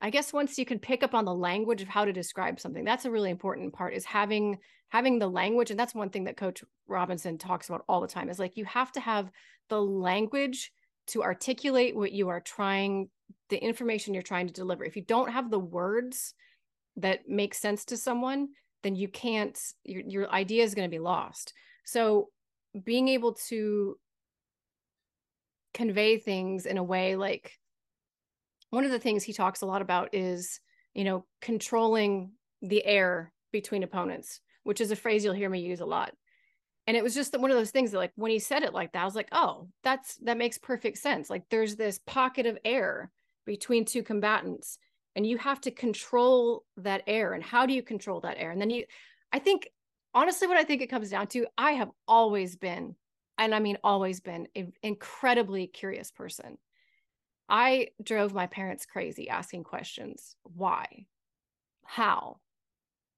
[0.00, 2.84] i guess once you can pick up on the language of how to describe something
[2.84, 4.58] that's a really important part is having
[4.88, 8.28] having the language and that's one thing that coach robinson talks about all the time
[8.28, 9.30] is like you have to have
[9.68, 10.72] the language
[11.08, 13.08] to articulate what you are trying
[13.48, 14.84] the information you're trying to deliver.
[14.84, 16.34] If you don't have the words
[16.96, 18.48] that make sense to someone
[18.84, 21.52] then you can't your, your idea is going to be lost.
[21.84, 22.28] So
[22.84, 23.96] being able to
[25.74, 27.52] convey things in a way like
[28.70, 30.60] one of the things he talks a lot about is
[30.94, 35.80] you know controlling the air between opponents which is a phrase you'll hear me use
[35.80, 36.12] a lot.
[36.86, 38.92] And it was just one of those things that like when he said it like
[38.92, 41.30] that i was like oh that's that makes perfect sense.
[41.30, 43.10] Like there's this pocket of air
[43.46, 44.78] between two combatants
[45.16, 48.50] and you have to control that air and how do you control that air?
[48.50, 48.84] And then you
[49.32, 49.70] i think
[50.14, 52.94] honestly what i think it comes down to i have always been
[53.38, 56.58] and i mean always been an incredibly curious person.
[57.48, 61.06] I drove my parents crazy asking questions why?
[61.84, 62.40] How?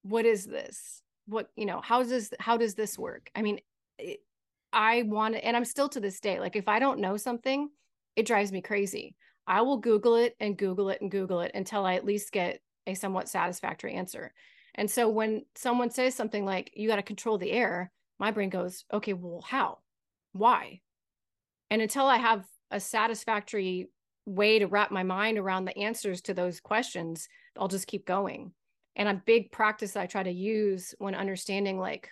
[0.03, 1.03] What is this?
[1.27, 3.31] What you know how does how does this work?
[3.35, 3.61] I mean
[4.73, 7.69] i want to and i'm still to this day like if i don't know something
[8.15, 9.17] it drives me crazy.
[9.47, 12.61] I will google it and google it and google it until i at least get
[12.87, 14.33] a somewhat satisfactory answer
[14.81, 18.51] and so when someone says something like you got to control the air my brain
[18.51, 19.79] goes okay well how
[20.33, 20.81] why
[21.71, 23.89] and until i have a satisfactory
[24.27, 28.53] way to wrap my mind around the answers to those questions i'll just keep going
[28.97, 32.11] and a big practice that I try to use when understanding like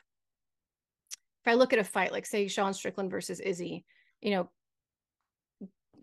[1.12, 3.85] if I look at a fight, like say Sean Strickland versus Izzy,
[4.20, 4.50] you know,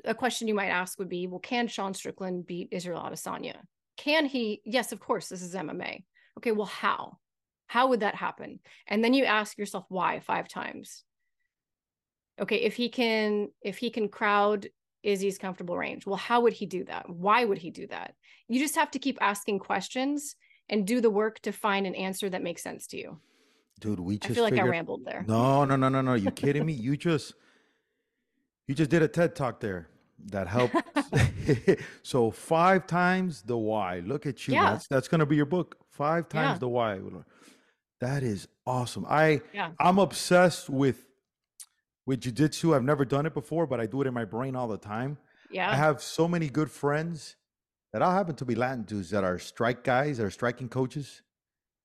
[0.04, 3.56] a question you might ask would be, well, can Sean Strickland beat Israel Adesanya?
[3.98, 4.62] Can he?
[4.66, 6.04] Yes, of course, this is MMA.
[6.38, 7.18] Okay, well, how?
[7.68, 8.60] How would that happen?
[8.88, 11.04] And then you ask yourself why five times.
[12.40, 14.68] Okay, if he can, if he can crowd
[15.04, 17.10] Izzy's comfortable range, well, how would he do that?
[17.10, 18.16] Why would he do that?
[18.48, 20.36] You just have to keep asking questions
[20.70, 23.20] and do the work to find an answer that makes sense to you.
[23.80, 24.68] Dude, we just I feel like figured...
[24.68, 25.26] I rambled there.
[25.28, 26.14] No, no, no, no, no.
[26.14, 26.74] You kidding me?
[26.74, 27.34] You just
[28.68, 29.90] you just did a TED talk there
[30.28, 30.76] that helped.
[32.04, 34.00] so five times the why.
[34.00, 34.54] Look at you.
[34.54, 34.72] Yeah.
[34.72, 35.78] That's that's gonna be your book.
[35.96, 36.60] Five times Yeah.
[36.60, 37.00] the why.
[38.02, 39.06] That is awesome.
[39.08, 39.72] I Yeah.
[39.80, 41.06] I'm obsessed with
[42.06, 42.76] with jujitsu.
[42.76, 45.18] I've never done it before, but I do it in my brain all the time.
[45.50, 45.72] Yeah.
[45.72, 47.36] I have so many good friends
[47.94, 51.24] that all happen to be Latin dudes that are strike guys, that are striking coaches,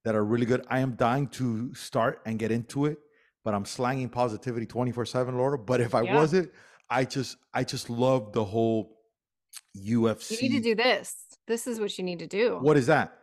[0.05, 0.66] that are really good.
[0.68, 2.99] I am dying to start and get into it,
[3.44, 5.57] but I'm slanging positivity 24 7, Laura.
[5.57, 6.16] But if I Yeah.
[6.16, 6.51] wasn't,
[6.90, 8.99] I just I just love the whole
[9.77, 10.42] UFC.
[10.42, 11.14] you need to do this.
[11.46, 12.59] This is what you need to do.
[12.61, 13.16] What is that?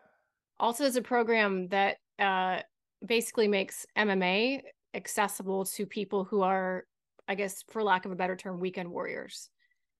[0.60, 2.60] Also is a program that uh,
[3.06, 4.62] basically makes MMA
[4.94, 6.86] accessible to people who are,
[7.28, 9.50] I guess, for lack of a better term, weekend warriors.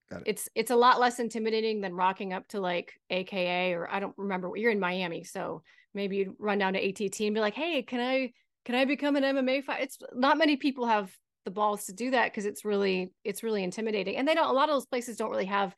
[0.10, 0.28] Got it.
[0.28, 4.18] It's it's a lot less intimidating than rocking up to like AKA or I don't
[4.18, 4.52] remember.
[4.56, 8.00] You're in Miami, so maybe you'd run down to ATT and be like, "Hey, can
[8.00, 8.32] I
[8.66, 11.12] can I become an MMA fight?" It's not many people have
[11.46, 14.50] the balls to do that because it's really it's really intimidating, and they don't.
[14.50, 15.76] A lot of those places don't really have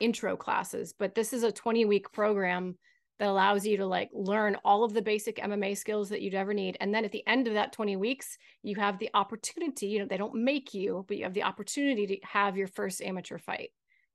[0.00, 2.76] intro classes, but this is a 20 week program
[3.18, 6.52] that allows you to like learn all of the basic MMA skills that you'd ever
[6.52, 6.76] need.
[6.80, 10.06] And then at the end of that 20 weeks, you have the opportunity, you know,
[10.06, 13.70] they don't make you, but you have the opportunity to have your first amateur fight.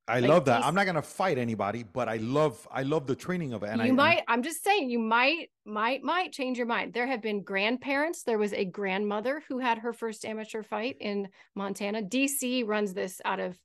[0.07, 0.57] I Like, love that.
[0.59, 3.69] these- I'm not gonna fight anybody, but I love I love the training of it.
[3.69, 6.93] And you I, might, I'm just saying, you might, might, might change your mind.
[6.93, 8.23] There have been grandparents.
[8.23, 12.01] There was a grandmother who had her first amateur fight in Montana.
[12.01, 13.59] DC runs this out of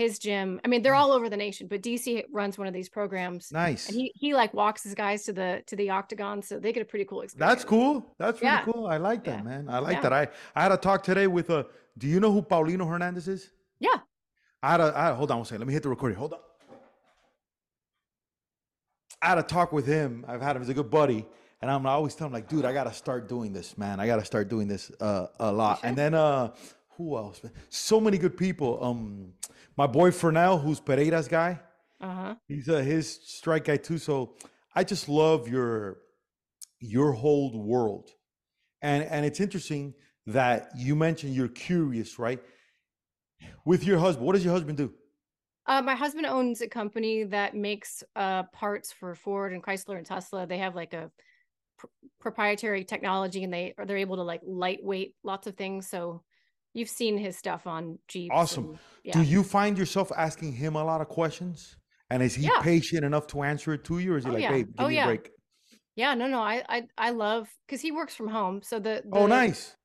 [0.00, 0.60] his gym.
[0.64, 3.42] I mean, they're all over the nation, but DC runs one of these programs.
[3.52, 3.88] nice.
[3.88, 6.82] And he he like walks his guys to the to the octagon, so they get
[6.82, 7.48] a pretty cool experience.
[7.50, 7.92] That's cool.
[8.18, 8.64] That's really Yeah.
[8.64, 8.86] cool.
[8.86, 9.50] I like that, Yeah.
[9.50, 9.68] man.
[9.68, 10.00] I like Yeah.
[10.08, 10.12] that.
[10.12, 10.22] I
[10.58, 11.60] I had a talk today with a
[11.98, 13.42] Do you know who Paulino Hernandez is?
[13.78, 13.98] Yeah.
[14.62, 15.60] I had a, I had, hold on one second.
[15.62, 16.18] Let me hit the recording.
[16.18, 16.40] Hold on.
[19.22, 20.24] I had a talk with him.
[20.28, 21.26] I've had him as a good buddy.
[21.60, 24.00] And I'm I always telling him, like, dude, I got to start doing this, man.
[24.00, 25.80] I got to start doing this uh, a lot.
[25.82, 26.54] And then, uh,
[26.96, 27.42] who else?
[27.68, 28.78] So many good people.
[28.82, 29.34] Um,
[29.76, 31.60] my boy Fernell, who's Pereira's guy.
[32.00, 32.34] Uh-huh.
[32.48, 33.98] He's a, his strike guy too.
[33.98, 34.34] So
[34.74, 35.98] I just love your
[36.80, 38.10] your whole world,
[38.82, 39.94] and and it's interesting
[40.26, 42.40] that you mentioned you're curious, right?
[43.64, 44.92] With your husband, what does your husband do?
[45.66, 50.06] Uh, my husband owns a company that makes uh, parts for Ford and Chrysler and
[50.06, 50.46] Tesla.
[50.46, 51.10] They have like a
[51.78, 51.86] pr-
[52.20, 55.88] proprietary technology, and they are they're able to like lightweight lots of things.
[55.88, 56.22] So
[56.74, 58.32] you've seen his stuff on Jeeps.
[58.34, 58.70] Awesome.
[58.70, 59.12] and- yeah.
[59.14, 61.76] Do you find yourself asking him a lot of questions?
[62.10, 62.60] And is he Yeah.
[62.62, 64.50] patient enough to answer it to you, or is he Oh, like, yeah.
[64.52, 65.04] "Babe, give Oh, me yeah.
[65.04, 65.30] a break"?
[65.96, 66.40] Yeah, no, no.
[66.40, 68.62] I I I love because he works from home.
[68.62, 69.76] So the, the Oh, nice.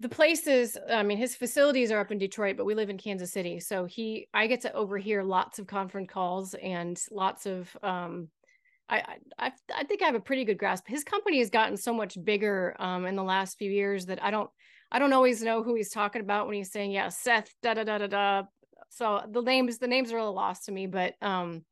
[0.00, 3.30] the places i mean his facilities are up in detroit but we live in kansas
[3.30, 8.28] city so he i get to overhear lots of conference calls and lots of um
[8.88, 9.16] I, I
[9.46, 10.88] I I think I have a pretty good grasp.
[10.88, 14.30] His company has gotten so much bigger um, in the last few years that I
[14.32, 14.50] don't
[14.92, 17.82] I don't always know who he's talking about when he's saying yeah Seth da da
[17.82, 18.42] da da da.
[18.90, 21.64] So the names the names are a little lost to me, but um,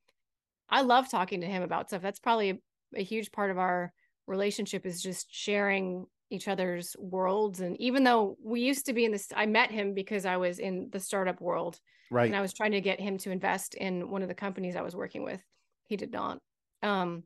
[0.69, 2.01] I love talking to him about stuff.
[2.01, 2.57] That's probably a,
[2.97, 3.93] a huge part of our
[4.27, 7.59] relationship is just sharing each other's worlds.
[7.59, 10.59] And even though we used to be in this, I met him because I was
[10.59, 11.79] in the startup world
[12.09, 12.25] Right.
[12.25, 14.81] and I was trying to get him to invest in one of the companies I
[14.81, 15.41] was working with.
[15.87, 16.39] He did not.
[16.81, 17.23] Um,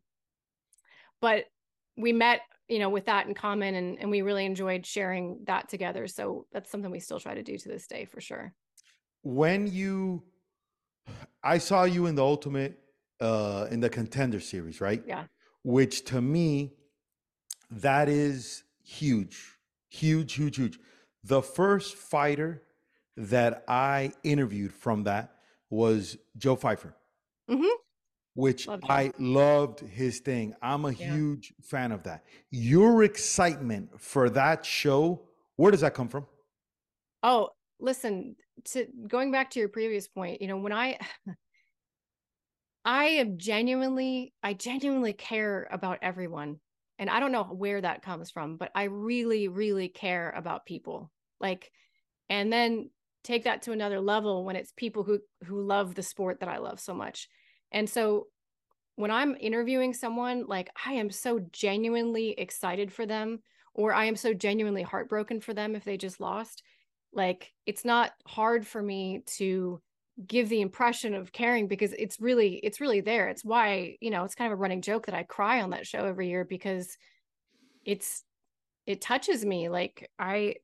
[1.21, 1.45] but
[1.97, 5.69] we met, you know, with that in common, and and we really enjoyed sharing that
[5.69, 6.08] together.
[6.08, 8.54] So that's something we still try to do to this day for sure.
[9.23, 10.23] when you
[11.43, 12.80] i saw you in the ultimate
[13.21, 15.25] uh in the contender series right Yeah.
[15.63, 16.73] which to me
[17.71, 19.58] that is huge
[19.89, 20.80] huge huge huge
[21.23, 22.63] the first fighter
[23.17, 25.36] that i interviewed from that
[25.69, 26.95] was joe Pyfer
[27.49, 27.69] Mhm.
[28.36, 28.93] Which Love Joe.
[28.93, 31.08] i loved his thing i'm a Yeah.
[31.08, 35.21] huge fan of that your excitement for that show
[35.58, 36.26] where does that come from
[37.24, 41.00] Oh, listen, to going back to your previous point, you know, when I
[42.84, 46.60] I am genuinely I genuinely care about everyone.
[46.98, 51.12] And I don't know where that comes from, but I really really care about people.
[51.39, 51.71] Like
[52.30, 52.91] and then
[53.24, 56.58] take that to another level when it's people who who love the sport that I
[56.58, 57.30] love so much.
[57.76, 58.28] And so
[58.96, 63.42] when I'm interviewing someone, like I am so genuinely excited for them
[63.76, 66.64] or I am so genuinely heartbroken for them if they just lost
[67.16, 69.82] like it's not hard for me to
[70.28, 73.30] give the impression of caring because it's really it's really there.
[73.30, 75.88] It's why you know it's kind of a running joke that i cry on that
[75.88, 76.98] show every year because
[77.86, 78.24] it's
[78.86, 79.70] it touches me.
[79.70, 80.56] Like i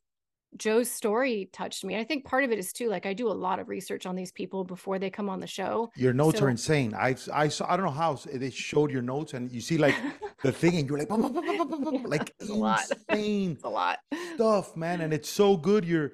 [0.58, 3.32] joe's story touched me i think part of it is too like i do a
[3.48, 6.46] lot of research on these people before they come on the show Your notes So-
[6.46, 6.94] are insane.
[6.94, 9.96] I I saw I don't know how they showed your notes and you see like
[10.44, 12.82] the thing and you're like "Bum, bum, bum, bum, bum, bum," like It's a lot.
[13.10, 14.00] insane a lot
[14.36, 15.02] stuff, man.
[15.02, 15.86] And it's so good.
[15.86, 16.12] You're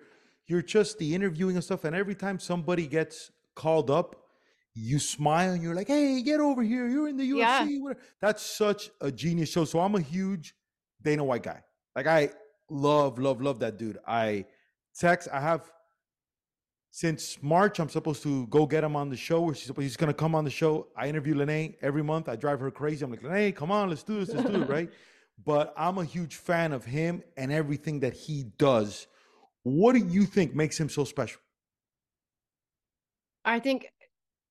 [0.47, 1.83] you're just the interviewing and stuff.
[1.83, 4.15] And every time somebody gets called up,
[4.75, 6.87] you smile and you're like, "Hey, get over here!
[6.87, 7.93] You're in the UFC." Yeah.
[8.21, 9.65] That's such a genius show.
[9.65, 10.53] So I'm a huge
[11.01, 11.61] Dana White guy.
[11.95, 12.29] Like I
[12.69, 13.97] love, love, love that dude.
[14.07, 14.45] I
[14.97, 15.27] text.
[15.31, 15.71] I have
[16.91, 17.79] since March.
[17.79, 19.41] I'm supposed to go get him on the show.
[19.41, 20.87] Where she's supposed, he's gonna come on the show.
[20.95, 22.29] I interview Lene every month.
[22.29, 23.03] I drive her crazy.
[23.03, 24.89] I'm like, Lene, come on, let's do this, let's do it, right?
[25.45, 29.05] But I'm a huge fan of him and everything that he does.
[29.61, 31.39] What do you think makes him so special?
[33.45, 33.87] I think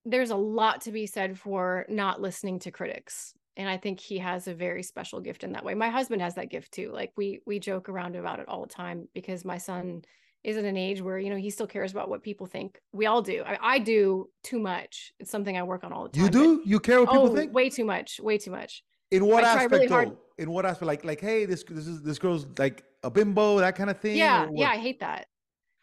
[0.04, 3.34] there's a lot to be said for not listening to critics.
[3.56, 5.74] And I think he has a very special gift in that way.
[5.74, 6.90] My husband has that gift too.
[6.92, 10.02] Like we we joke around about it all the time because my son
[10.44, 12.78] is at an age where, you know, he still cares about what people think.
[12.92, 13.42] We all do.
[13.44, 15.12] I, I do too much.
[15.18, 16.24] It's something I work on all the time.
[16.24, 16.62] You but- do?
[16.64, 17.52] You care what people oh, think?
[17.54, 18.20] way too much.
[18.20, 18.84] Way too much.
[19.10, 20.86] In what I aspect really hard- In what aspect?
[20.86, 24.16] Like like, hey, this this is this girl's like a bimbo, that kind of thing.
[24.16, 25.26] yeah yeah i hate that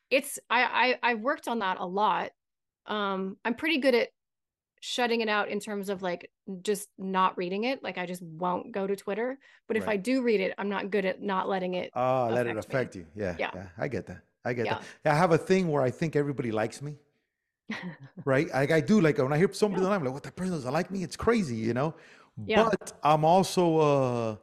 [0.09, 2.31] it's I, I i've worked on that a lot
[2.86, 4.09] um i'm pretty good at
[4.85, 6.29] shutting it out in terms of like
[6.61, 10.21] just not reading it like i just won't go to twitter but if i do
[10.21, 13.01] read it i'm not good at not letting it Ah, let it affect me.
[13.01, 13.07] you.
[13.15, 13.51] Yeah, yeah.
[13.55, 13.67] Yeah.
[13.77, 14.21] I get that.
[14.43, 14.79] I get Yeah.
[15.03, 15.13] that.
[15.13, 16.93] I have a thing where I think everybody likes me.
[18.25, 18.47] right?
[18.53, 18.99] Like I do.
[18.99, 20.99] Like when I hear somebody online, I'm like, what that person doesn't like me?
[21.07, 21.95] It's crazy, you know?
[22.45, 22.69] Yeah.
[22.69, 24.36] But I'm also uh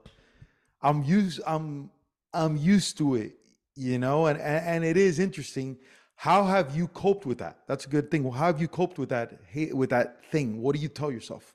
[0.81, 1.91] I'm used I'm
[2.33, 3.33] I'm used to it,
[3.77, 5.77] you know, and, and and it is interesting.
[6.21, 7.61] How have you coped with that?
[7.67, 8.31] That's a good thing.
[8.31, 10.61] How have you coped with that hate with that thing?
[10.61, 11.55] What do you tell yourself?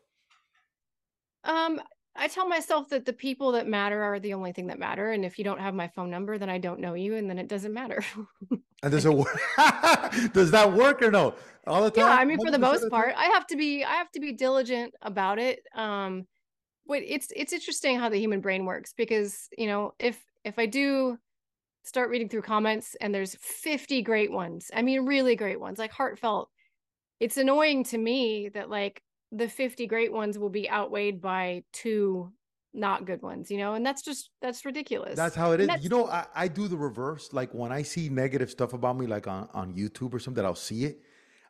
[1.43, 1.79] um
[2.15, 5.11] I tell myself that the people that matter are the only thing that matter.
[5.11, 7.37] And if you don't have my phone number, then I don't know you and then
[7.37, 8.03] it doesn't matter.
[8.81, 9.39] and does it work?
[10.33, 11.35] does that work or no?
[11.67, 12.07] All the time?
[12.07, 14.33] Yeah, I mean for the most part, I have to be I have to be
[14.33, 15.59] diligent about it.
[15.75, 16.25] Um
[16.87, 20.65] but it's it's interesting how the human brain works because, you know, if if I
[20.65, 21.19] do
[21.85, 25.91] start reading through comments and there's 50 great ones, I mean really great ones, like
[25.91, 26.49] heartfelt.
[27.19, 32.31] It's annoying to me that like the 50 great ones will be outweighed by two
[32.73, 35.15] not good ones, you know, and that's just that's ridiculous.
[35.15, 35.69] That's how it is.
[35.81, 37.31] You know, I, I do the reverse.
[37.31, 40.55] Like when I see negative stuff about me, like on, on YouTube or something, I'll
[40.55, 40.99] see it.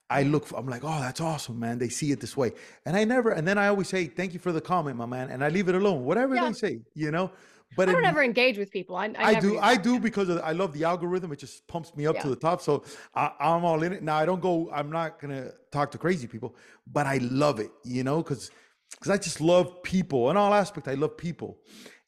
[0.10, 0.34] I mm-hmm.
[0.34, 1.80] look, for, I'm like, oh, that's awesome, man.
[1.80, 2.52] They see it this way.
[2.86, 5.32] And I never, and then I always say, thank you for the comment, my man.
[5.32, 6.48] And I leave it alone, whatever yeah.
[6.48, 7.32] they say, you know?
[7.76, 8.96] But I don't it, ever engage with people.
[8.96, 9.60] I, I, I do.
[9.60, 11.32] I do because of, I love the algorithm.
[11.32, 12.22] It just pumps me up yeah.
[12.22, 12.62] to the top.
[12.62, 14.04] So I, I'm all in it.
[14.04, 14.70] Now I don't go.
[14.74, 16.56] I'm not gonna talk to crazy people,
[16.88, 17.72] but I love it.
[17.84, 18.52] You know, because
[18.92, 20.88] because I just love people in all aspects.
[20.88, 21.58] I love people,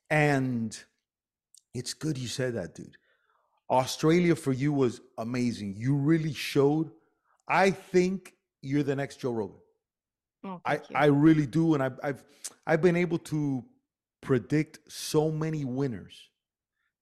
[0.10, 0.78] and
[1.74, 2.98] it's good you said that, dude.
[3.70, 5.76] Australia for you was amazing.
[5.78, 6.92] You really showed.
[7.48, 9.58] I think you're the next Joe Rogan.
[10.44, 10.82] Oh, I you.
[10.96, 12.24] I really do, and I've I've
[12.66, 13.64] I've been able to
[14.22, 16.30] predict so many winners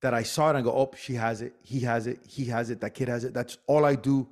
[0.01, 2.69] that I saw it and go, oh, she has it, he has it, he has
[2.69, 3.33] it, that kid has it.
[3.33, 4.27] That's all I do,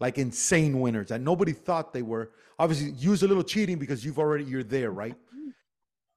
[0.00, 2.30] like insane winners that nobody thought they were.
[2.58, 5.14] Obviously, use a little cheating because you've already you're there, right?
[5.14, 5.50] Mm-hmm.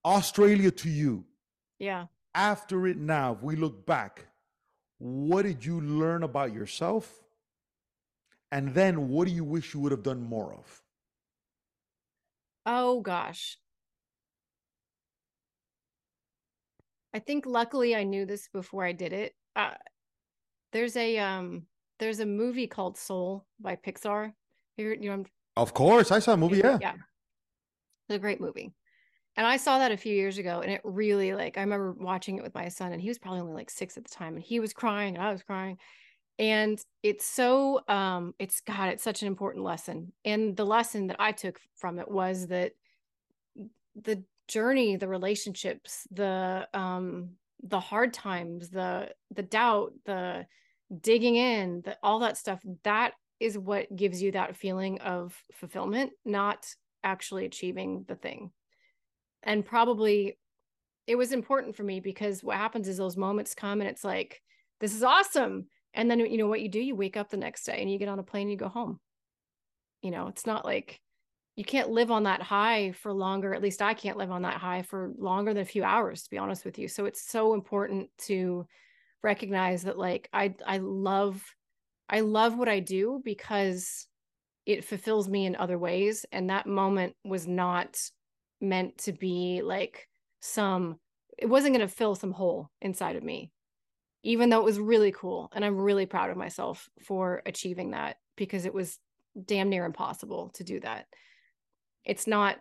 [0.05, 1.26] Australia to you.
[1.80, 2.07] Yeah.
[2.36, 4.28] After it now, if we look back,
[4.99, 7.24] what did you learn about yourself?
[8.51, 10.82] And then what do you wish you would have done more of?
[12.65, 13.57] Oh gosh.
[17.18, 19.34] I think luckily I knew this before I did it.
[19.55, 19.74] Uh,
[20.72, 21.63] there's a um
[21.97, 24.34] there's a movie called Soul by Pixar.
[24.76, 25.24] Here, you know,
[25.55, 26.59] of course, I saw a movie.
[26.59, 28.72] Yeah, yeah, it's a great movie.
[29.36, 32.38] And I saw that a few years ago, and it really like I remember watching
[32.38, 34.43] it with my son, and he was probably only like six at the time, and
[34.43, 35.80] he was crying, and I was crying,
[36.38, 40.13] and it's so um it's God, it's such an important lesson.
[40.24, 42.74] And the lesson that I took from it was that
[43.95, 47.30] the journey the relationships the um
[47.64, 50.45] the hard times the the doubt the
[51.02, 56.12] digging in the, all that stuff that is what gives you that feeling of fulfillment
[56.26, 56.66] not
[57.04, 58.52] actually achieving the thing.
[59.43, 60.38] And probably
[61.06, 64.41] it was important for me because what happens is those moments come and it's like
[64.80, 65.68] this is awesome.
[65.93, 67.98] And then you know what you do you wake up the next day and you
[67.98, 69.00] get on a plane and you go home.
[70.02, 71.00] You know it's not like
[71.58, 74.58] you can't live on that high for longer at least i can't live on that
[74.58, 76.88] high for longer than a few hours to be honest with you.
[76.88, 78.66] So it's so important to
[79.24, 81.43] recognize that like i i love
[82.08, 84.08] i love what i do because
[84.66, 87.97] it fulfills me in other ways and that moment was not
[88.62, 90.08] meant to be like
[90.39, 90.97] some
[91.38, 93.51] it wasn't going to fill some hole inside of me
[94.24, 98.18] even though it was really cool and i'm really proud of myself for achieving that
[98.36, 98.99] because it was
[99.45, 101.08] damn near impossible to do that
[102.08, 102.58] it's not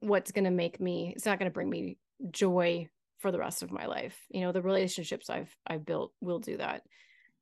[0.00, 1.96] what's going to make me it's not going to bring me
[2.30, 2.86] joy
[3.18, 4.16] for the rest of my life.
[4.28, 6.82] You know the relationships i've i've built will do that.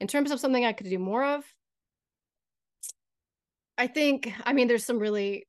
[0.01, 1.45] In terms of something i could do more of
[3.76, 5.47] i think i mean there's some really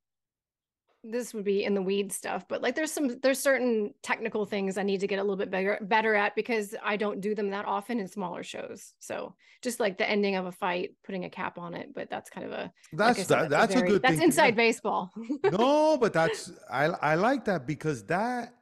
[1.03, 4.77] this would be in the weed stuff but like there's some there's certain technical things
[4.77, 7.49] i need to get a little bit better better at because i don't do them
[7.49, 11.29] that often in smaller shows so just like the ending of a fight putting a
[11.29, 13.89] cap on it but that's kind of a that's like said, that, that's, a, very,
[13.89, 14.23] a good that's thing.
[14.23, 15.11] inside baseball
[15.51, 18.53] no but that's i i like that because that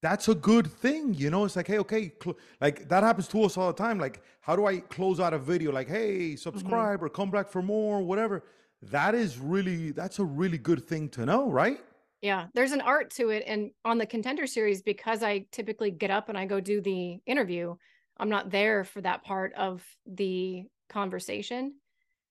[0.00, 3.42] that's a good thing you know it's like hey okay cl- like that happens to
[3.44, 6.36] us all the time like how do i close out a video like hey mm-hmm.
[6.36, 7.04] subscribe mm-hmm.
[7.04, 8.44] or come back for more whatever
[8.90, 11.80] that is really that's a really good thing to know right?
[12.20, 16.10] Yeah there's an art to it and on the contender series because i typically get
[16.10, 17.74] up and i go do the interview
[18.18, 21.74] i'm not there for that part of the conversation.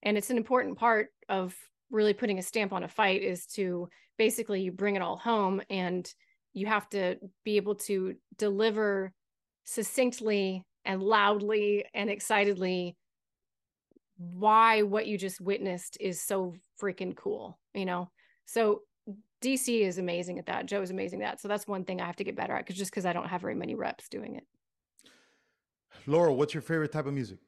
[0.03, 1.55] And it's an important part of
[1.89, 5.61] really putting a stamp on a fight is to basically you bring it all home
[5.69, 6.07] and
[6.53, 9.11] you have to be able to deliver
[9.65, 12.95] succinctly and loudly and excitedly
[14.21, 18.09] why what you just witnessed is so freaking cool, you know?
[18.45, 18.81] So
[19.41, 20.67] DC is amazing at that.
[20.67, 21.41] Joe is amazing at that.
[21.41, 23.27] So that's one thing I have to get better at because just because I don't
[23.27, 24.43] have very many reps doing it.
[26.05, 27.39] Laura, what's your favorite type of music?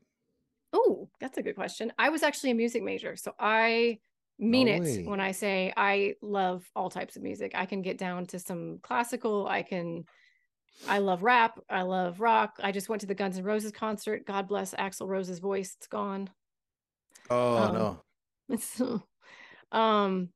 [0.71, 1.93] Oh, that's a good question.
[1.99, 3.15] I was actually a music major.
[3.15, 3.99] So I
[4.39, 7.51] mean no it when I say I love all types of music.
[7.53, 9.47] I can get down to some classical.
[9.47, 10.05] I can,
[10.87, 11.59] I love rap.
[11.69, 12.57] I love rock.
[12.63, 14.25] I just went to the Guns N' Roses concert.
[14.25, 15.75] God bless Axl Rose's voice.
[15.77, 16.31] It's gone.
[17.29, 17.99] Oh um,
[18.49, 19.03] no.
[19.71, 20.29] um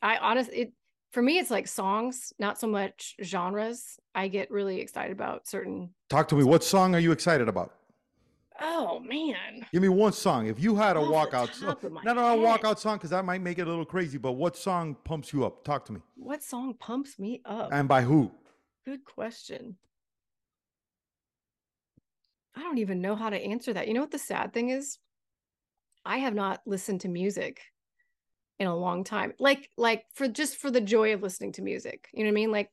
[0.00, 0.72] I honestly it
[1.12, 4.00] for me, it's like songs, not so much genres.
[4.14, 5.90] I get really excited about certain.
[6.08, 6.42] Talk to me.
[6.42, 7.74] What song are you excited about?
[8.60, 9.66] Oh man.
[9.72, 10.46] Give me one song.
[10.46, 13.58] If you had a Off walkout, song, not a walkout song, because that might make
[13.58, 14.18] it a little crazy.
[14.18, 15.64] But what song pumps you up?
[15.64, 16.00] Talk to me.
[16.16, 17.70] What song pumps me up?
[17.72, 18.30] And by who?
[18.84, 19.76] Good question.
[22.54, 23.88] I don't even know how to answer that.
[23.88, 24.98] You know what the sad thing is?
[26.04, 27.60] I have not listened to music
[28.58, 29.32] in a long time.
[29.38, 32.08] Like like for just for the joy of listening to music.
[32.12, 32.50] You know what I mean?
[32.52, 32.70] Like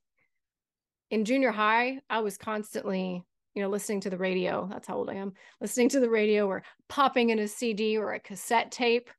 [1.09, 3.23] in junior high, I was constantly,
[3.55, 4.67] you know, listening to the radio.
[4.71, 5.33] That's how old I am.
[5.59, 9.09] Listening to the radio or popping in a CD or a cassette tape.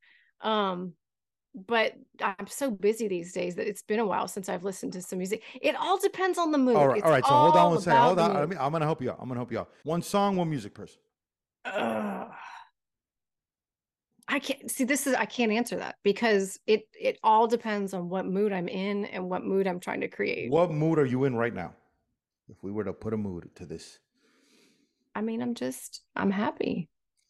[0.41, 0.93] Um
[1.53, 5.01] but I'm so busy these days that it's been a while since I've listened to
[5.01, 5.43] some music.
[5.61, 6.77] It all depends on the mood.
[6.77, 7.25] All right, It's all right.
[7.25, 7.91] So hold on all one second.
[7.97, 8.33] about Hold on.
[8.33, 8.49] Let mood.
[8.51, 9.17] me, I'm gonna help you out.
[9.19, 9.69] I'm gonna help you out.
[9.83, 10.99] One song, one music person.
[11.65, 12.31] Ugh.
[14.31, 18.07] I can't see this is I can't answer that because it it all depends on
[18.07, 20.49] what mood I'm in and what mood I'm trying to create.
[20.49, 21.73] What mood are you in right now?
[22.47, 23.99] If we were to put a mood to this,
[25.13, 26.87] I mean, I'm just I'm happy.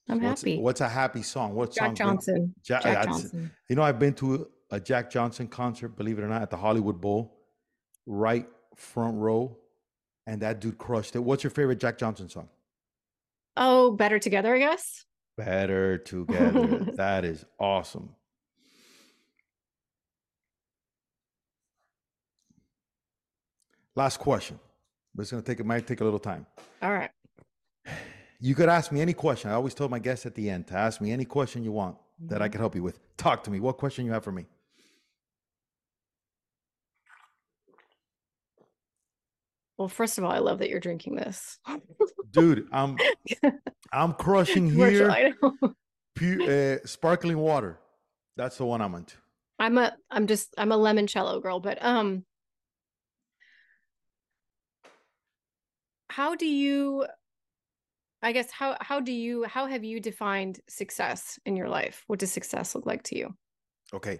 [0.09, 0.59] I'm what's, happy.
[0.59, 1.55] What's a happy song?
[1.55, 1.89] What song?
[1.89, 2.53] Jack Johnson.
[2.63, 3.51] Jack, Jack Johnson.
[3.67, 6.57] You know, I've been to a Jack Johnson concert, believe it or not, at the
[6.57, 7.35] Hollywood Bowl,
[8.05, 9.57] right front row,
[10.27, 11.19] and that dude crushed it.
[11.19, 12.47] What's your favorite Jack Johnson song?
[13.57, 15.05] Oh, better together, I guess.
[15.45, 16.77] Better Together.
[16.97, 18.15] that is awesome.
[23.95, 24.59] Last question.
[25.13, 26.45] But it's gonna take it might take a little time.
[26.81, 27.09] All right.
[28.39, 29.51] You could ask me any question.
[29.51, 31.97] I always tell my guests at the end to ask me any question you want
[32.19, 32.51] that I Mhm.
[32.53, 32.99] could help you with.
[33.17, 33.59] Talk to me.
[33.59, 34.45] What question you have for me?
[39.81, 41.57] Well, first of all, I love that you're drinking this.
[42.29, 42.97] Dude, I'm
[43.91, 45.57] I'm crushing here item.
[46.13, 47.79] pu- uh, sparkling water.
[48.37, 49.15] That's the one I'm into.
[49.57, 52.25] I'm a I'm just I'm a limoncello girl, but um
[56.11, 57.07] how do you
[58.21, 62.03] I guess how how do you how have you defined success in your life?
[62.05, 63.33] What does success look like to you?
[63.95, 64.19] Okay.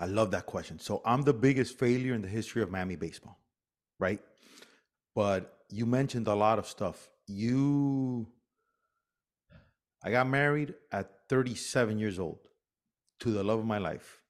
[0.00, 0.78] I love that question.
[0.78, 3.38] So I'm the biggest failure in the history of Miami baseball,
[4.00, 4.18] right?
[5.14, 7.10] But you mentioned a lot of stuff.
[7.26, 8.26] You,
[10.02, 12.38] I got married at 37 years old
[13.20, 14.20] to the love of my life.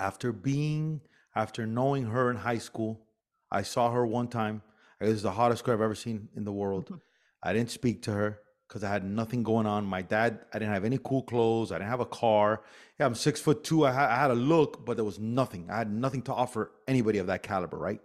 [0.00, 1.02] After being,
[1.34, 3.06] after knowing her in high school,
[3.50, 4.62] I saw her one time.
[5.00, 6.86] It was the hottest girl I've ever seen in the world.
[6.86, 6.96] Mm-hmm.
[7.42, 9.84] I didn't speak to her because I had nothing going on.
[9.84, 11.72] My dad, I didn't have any cool clothes.
[11.72, 12.62] I didn't have a car.
[12.98, 13.84] Yeah, I'm six foot two.
[13.84, 15.68] I, ha- I had a look, but there was nothing.
[15.70, 18.00] I had nothing to offer anybody of that caliber, right?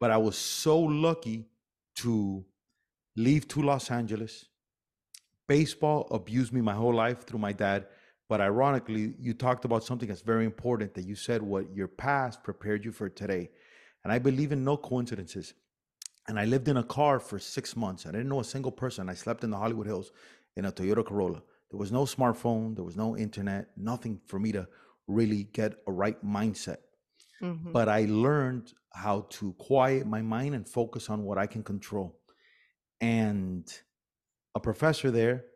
[0.00, 1.46] But I was so lucky
[1.96, 2.44] to
[3.16, 4.46] leave to Los Angeles.
[5.48, 7.86] Baseball abused me my whole life through my dad.
[8.28, 12.44] But ironically, you talked about something that's very important that you said what your past
[12.44, 13.50] prepared you for today.
[14.04, 15.54] And I believe in no coincidences.
[16.28, 18.04] And I lived in a car for six months.
[18.04, 19.08] I didn't know a single person.
[19.08, 20.12] I slept in the Hollywood Hills
[20.56, 21.42] in a Toyota Corolla.
[21.70, 24.66] There was no smartphone, there was no internet, nothing for me to
[25.06, 26.78] really get a right mindset.
[27.40, 27.72] Mhm.
[27.72, 32.20] But I learned how to quiet my mind and focus on what I can control.
[33.00, 33.66] And
[34.54, 35.46] a professor there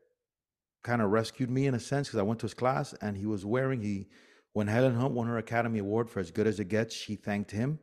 [0.84, 3.26] kind of rescued me in a sense because I went to his class and he
[3.26, 4.10] was wearing he
[4.54, 7.52] when Helen Hunt won her Academy Award for As Good as It Gets, she thanked
[7.52, 7.80] him.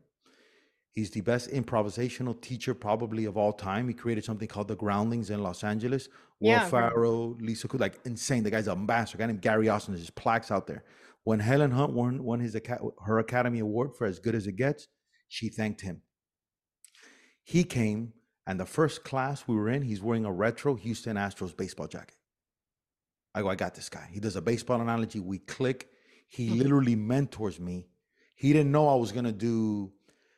[0.92, 3.88] He's the best improvisational teacher probably of all time.
[3.88, 6.10] He created something called the Groundlings in Los Angeles.
[6.40, 6.96] Will Yeah, I've heard of it.
[6.96, 8.44] Ferrell, Lisa Kudrow, like insane.
[8.44, 9.18] The guy's a master.
[9.18, 9.94] A guy named Gary Austin.
[9.94, 10.84] There's just plaques out there.
[11.24, 12.58] When Helen Hunt won, won his
[13.06, 14.88] her Academy Award for As Good as It Gets,
[15.28, 16.02] she thanked him.
[17.44, 18.14] He came,
[18.48, 22.16] and the first class we were in, he's wearing a retro Houston Astros baseball jacket.
[23.34, 24.08] I go, I got this guy.
[24.12, 25.20] He does a baseball analogy.
[25.20, 25.90] We click.
[26.28, 26.58] He Mhm.
[26.58, 27.88] literally mentors me.
[28.36, 29.94] He didn't know I was gonna do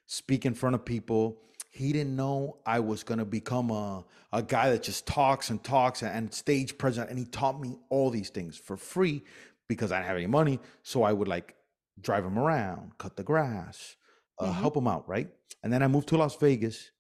[0.06, 1.42] speak in front of people.
[1.70, 6.04] He didn't know I was gonna become a, a guy that just talks and talks
[6.04, 7.10] and stage present.
[7.10, 9.24] And he taught me all these things for free
[9.76, 10.60] because I didn't have any money.
[10.84, 11.56] So I would like
[12.00, 13.96] drive him around, cut the grass,
[14.40, 14.54] uh, Mhm.
[14.64, 15.30] help him out, right?
[15.64, 16.92] And then I moved to Las Vegas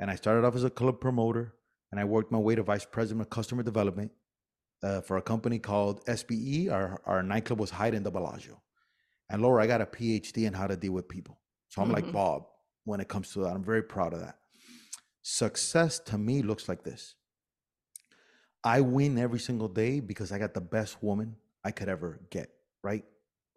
[0.00, 1.54] and I started off as a club promoter
[1.90, 4.10] and I worked my way to vice president of customer development
[4.82, 6.70] uh, for a company called SBE.
[6.70, 8.60] Our, our nightclub was Hyde in the Bellagio.
[9.30, 11.38] And Laura, I got a PhD in how to deal with people.
[11.68, 12.12] So I'm like Mhm.
[12.12, 12.46] Bob
[12.84, 13.54] when it comes to that.
[13.56, 14.36] I'm very proud of that.
[15.22, 17.14] Success to me looks like this
[18.62, 22.50] I win every single day because I got the best woman I could ever get,
[22.82, 23.04] right?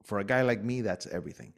[0.03, 1.53] For a guy like me, that's everything.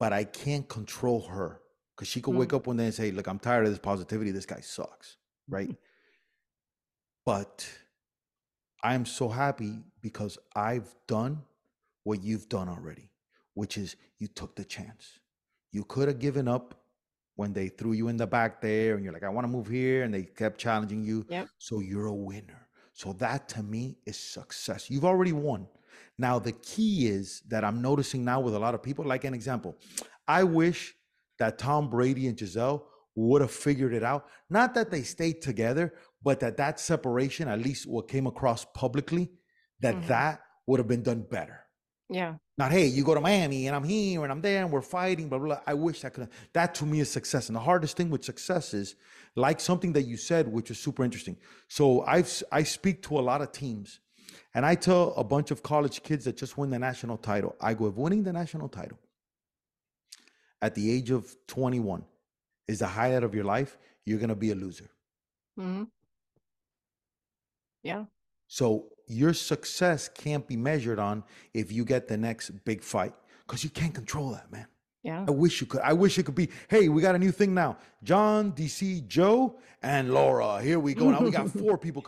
[0.00, 1.60] But I can't control her
[1.94, 2.38] because she could Mm.
[2.38, 4.30] wake up one day and say, Look, I'm tired of this positivity.
[4.30, 5.16] This guy sucks,
[5.48, 5.68] right?
[7.24, 7.68] but
[8.82, 11.42] I'm so happy because I've done
[12.04, 13.10] what you've done already,
[13.54, 15.20] which is you took the chance.
[15.70, 16.82] You could have given up
[17.36, 19.68] when they threw you in the back there and you're like, I want to move
[19.68, 20.02] here.
[20.02, 21.24] And they kept challenging you.
[21.28, 21.48] Yep.
[21.58, 22.66] So you're a winner.
[22.92, 24.90] So that to me is success.
[24.90, 25.66] You've already won.
[26.18, 29.34] Now, the key is that I'm noticing now with a lot of people, like an
[29.34, 29.76] example,
[30.26, 30.94] I wish
[31.38, 34.26] that Tom Brady and Gisele would have figured it out.
[34.48, 39.32] Not that they stayed together, but that that separation, at least what came across publicly,
[39.80, 40.06] that Mhm.
[40.08, 41.58] that would have been done better.
[42.08, 42.36] Yeah.
[42.58, 45.28] Not, hey, you go to Miami and I'm here and I'm there and we're fighting,
[45.28, 45.60] blah, blah, blah.
[45.66, 46.28] I wish I could.
[46.52, 47.48] That to me is success.
[47.48, 48.94] And the hardest thing with success is
[49.34, 51.38] like something that you said, which is super interesting.
[51.68, 54.00] So I've, I speak to a lot of teams
[54.54, 57.74] and I tell a bunch of college kids that just win the national title, I
[57.74, 58.98] go, if winning the national title
[60.60, 62.04] at the age of 21
[62.68, 64.90] is the highlight of your life, you're going to be a loser.
[65.56, 65.84] hmm
[67.82, 68.04] Yeah.
[68.46, 71.24] So your success can't be measured on
[71.54, 73.14] if you get the next big fight
[73.46, 74.66] because you can't control that, man.
[75.02, 75.24] Yeah.
[75.26, 75.80] I wish you could.
[75.80, 76.48] I wish it could be.
[76.68, 77.76] Hey, we got a new thing now.
[78.04, 80.62] John, DC, Joe, and Laura.
[80.62, 81.10] Here we go.
[81.10, 82.04] Now we got four people.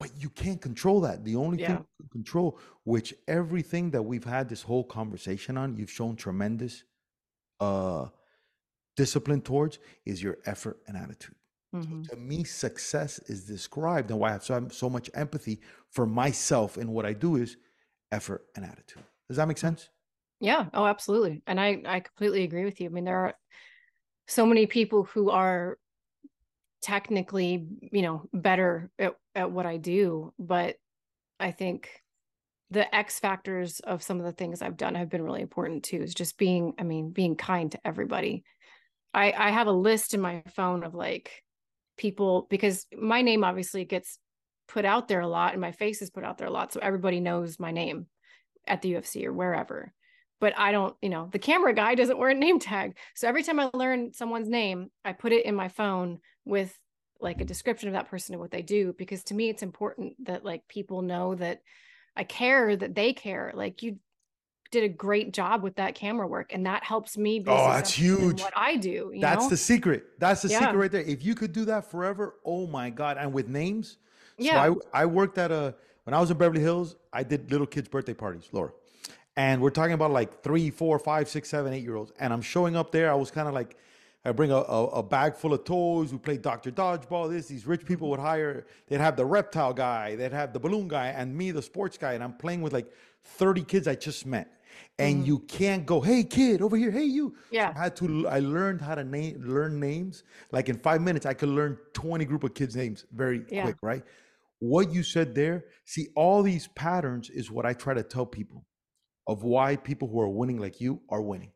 [0.00, 1.24] But you can't control that.
[1.24, 5.76] The only thing you can control, which everything that we've had this whole conversation on,
[5.76, 6.84] you've shown tremendous
[7.60, 8.08] uh
[8.96, 11.36] discipline towards, is your effort and attitude.
[11.72, 16.06] hmm To me, success is described, and why I have so, so much empathy for
[16.06, 17.56] myself and what I do is
[18.12, 19.04] effort and attitude.
[19.28, 19.90] Does that make sense?
[20.40, 20.70] Yeah.
[20.74, 21.42] Oh, absolutely.
[21.46, 22.86] And I I completely agree with you.
[22.86, 23.34] I mean, there are
[24.28, 25.78] so many people who are
[26.82, 30.76] technically, you know, better at, at what I do, but
[31.38, 31.88] I think
[32.70, 36.02] the X factors of some of the things I've done have been really important too.
[36.02, 38.44] Is just being, I mean, being kind to everybody.
[39.12, 41.30] I I have a list in my phone of like
[41.96, 44.18] people because my name obviously gets
[44.68, 46.80] put out there a lot and my face is put out there a lot so
[46.80, 48.06] everybody knows my name
[48.66, 49.92] at the UFC or wherever
[50.40, 52.96] but I don't, you know, the camera guy doesn't wear a name tag.
[53.14, 56.76] So every time I learn someone's name, I put it in my phone with
[57.20, 60.14] like a description of that person and what they do because to me it's important
[60.24, 61.60] that like people know that
[62.16, 63.52] I care that they care.
[63.54, 63.98] Like you
[64.70, 67.92] did a great job with that camera work and that helps me be Oh, that's
[67.92, 68.40] huge.
[68.40, 69.50] what I do, you That's know?
[69.50, 70.04] the secret.
[70.18, 70.60] That's the Yeah.
[70.60, 71.02] secret right there.
[71.02, 73.18] If you could do that forever, oh my God.
[73.18, 73.98] And with names.
[74.38, 74.64] Yeah.
[74.64, 75.74] So I, I worked at a,
[76.04, 78.70] when I was in Beverly Hills, I did little kids' birthday parties, Laura.
[79.36, 82.12] And we're talking about like three, four, five, six, seven, eight year olds.
[82.18, 83.10] And I'm showing up there.
[83.10, 83.76] I was kind of like,
[84.24, 86.12] I bring a, a, a bag full of toys.
[86.12, 86.70] We play Dr.
[86.70, 87.30] Dodgeball.
[87.30, 90.88] This, these rich people would hire, they'd have the reptile guy, they'd have the balloon
[90.88, 92.12] guy, and me, the sports guy.
[92.12, 92.92] And I'm playing with like
[93.24, 94.52] 30 kids I just met.
[94.98, 95.26] And mm-hmm.
[95.26, 97.30] you can't go, hey kid, over here, hey you.
[97.30, 97.72] So Yeah.
[97.74, 98.28] I had to.
[98.28, 100.24] I learned how to name, learn names.
[100.52, 103.62] Like in five minutes, I could learn 20 group of kids' names very Yeah.
[103.62, 104.02] quick, right?
[104.58, 108.66] What you said there, see, all these patterns is what I try to tell people
[109.30, 111.52] of why people who are winning like you are winning.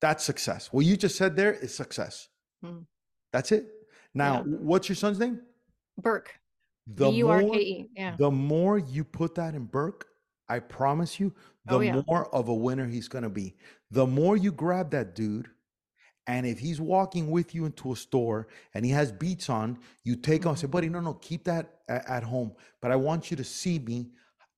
[0.00, 0.72] That's success.
[0.72, 2.28] What you just said there is success.
[2.62, 2.80] Hmm.
[3.32, 3.64] That's it.
[4.14, 4.56] Now, Yeah.
[4.70, 5.40] what's your son's name?
[6.06, 6.30] Burke.
[6.86, 7.86] The B U R K more.
[7.96, 8.16] Yeah.
[8.18, 10.06] the more you put that in Burke,
[10.48, 11.32] I promise you,
[11.66, 12.02] the Oh, yeah.
[12.06, 13.56] more of a winner he's going to be.
[13.90, 15.48] The more you grab that dude,
[16.26, 20.16] and if he's walking with you into a store and he has beats on, you
[20.16, 22.52] take on, say, buddy, no, no, keep that at home.
[22.82, 24.10] But I want you to see me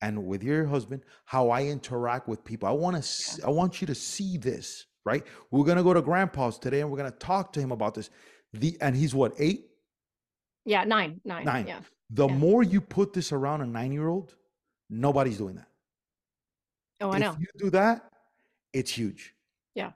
[0.06, 2.68] and with your husband how I interact with people.
[2.68, 5.24] I want to, I want you to see this, right?
[5.50, 8.10] We're gonna go to Grandpa's today and we're gonna talk to him about this.
[8.52, 9.66] The and he's what eight,
[10.64, 10.84] Yeah.
[10.84, 11.20] Nine.
[11.24, 11.44] Nine.
[11.44, 11.66] nine.
[11.66, 11.80] Yeah.
[12.10, 12.36] The Yeah.
[12.36, 14.36] more you put this around a nine-year-old,
[14.88, 15.68] nobody's doing that.
[17.00, 17.36] Oh, I if know.
[17.40, 18.08] you do that,
[18.72, 19.34] it's huge.
[19.74, 19.92] Yeah.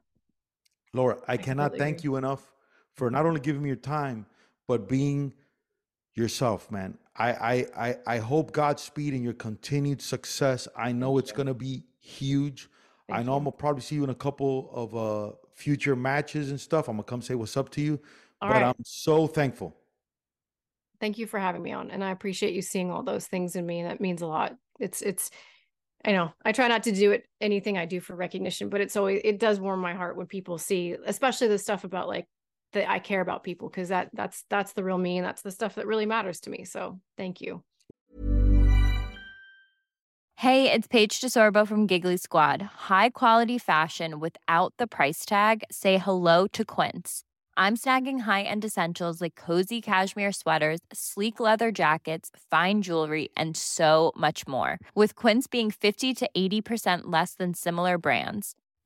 [0.93, 2.09] Laura, I, I cannot thank agree.
[2.11, 2.53] you enough
[2.95, 4.27] for not only giving me your time,
[4.67, 5.33] but being
[6.15, 6.99] yourself, man.
[7.21, 10.67] I I I, I hope Godspeed in your continued success.
[10.77, 12.69] I know it's gonna be huge.
[13.09, 16.51] I Thank know I'm gonna probably see you in a couple of uh future matches
[16.51, 16.89] and stuff.
[16.89, 18.01] I'm gonna come say what's up to you.
[18.41, 18.63] All but right.
[18.65, 19.77] I'm so thankful.
[21.01, 21.91] Thank you for having me on.
[21.91, 23.83] And I appreciate you seeing all those things in me.
[23.83, 24.57] That means a lot.
[24.79, 25.31] It's, it's,
[26.05, 28.97] I know I try not to do it anything I do for recognition, but it's
[28.97, 32.27] always, it does warm my heart when people see, especially the stuff about like
[32.73, 33.69] that I care about people.
[33.69, 35.19] Cause that, that's, that's the real me.
[35.19, 36.65] And that's the stuff that really matters to me.
[36.65, 37.63] So thank you.
[40.37, 42.63] Hey, it's Paige DeSorbo from Giggly Squad.
[42.89, 45.65] High quality fashion without the price tag.
[45.71, 47.25] Say hello to Quince.
[47.59, 54.13] I'm snagging high-end essentials like cozy cashmere sweaters, sleek leather jackets, fine jewelry, and so
[54.17, 54.79] much more.
[54.95, 58.55] With Quince being 50 to 80% less than similar brands.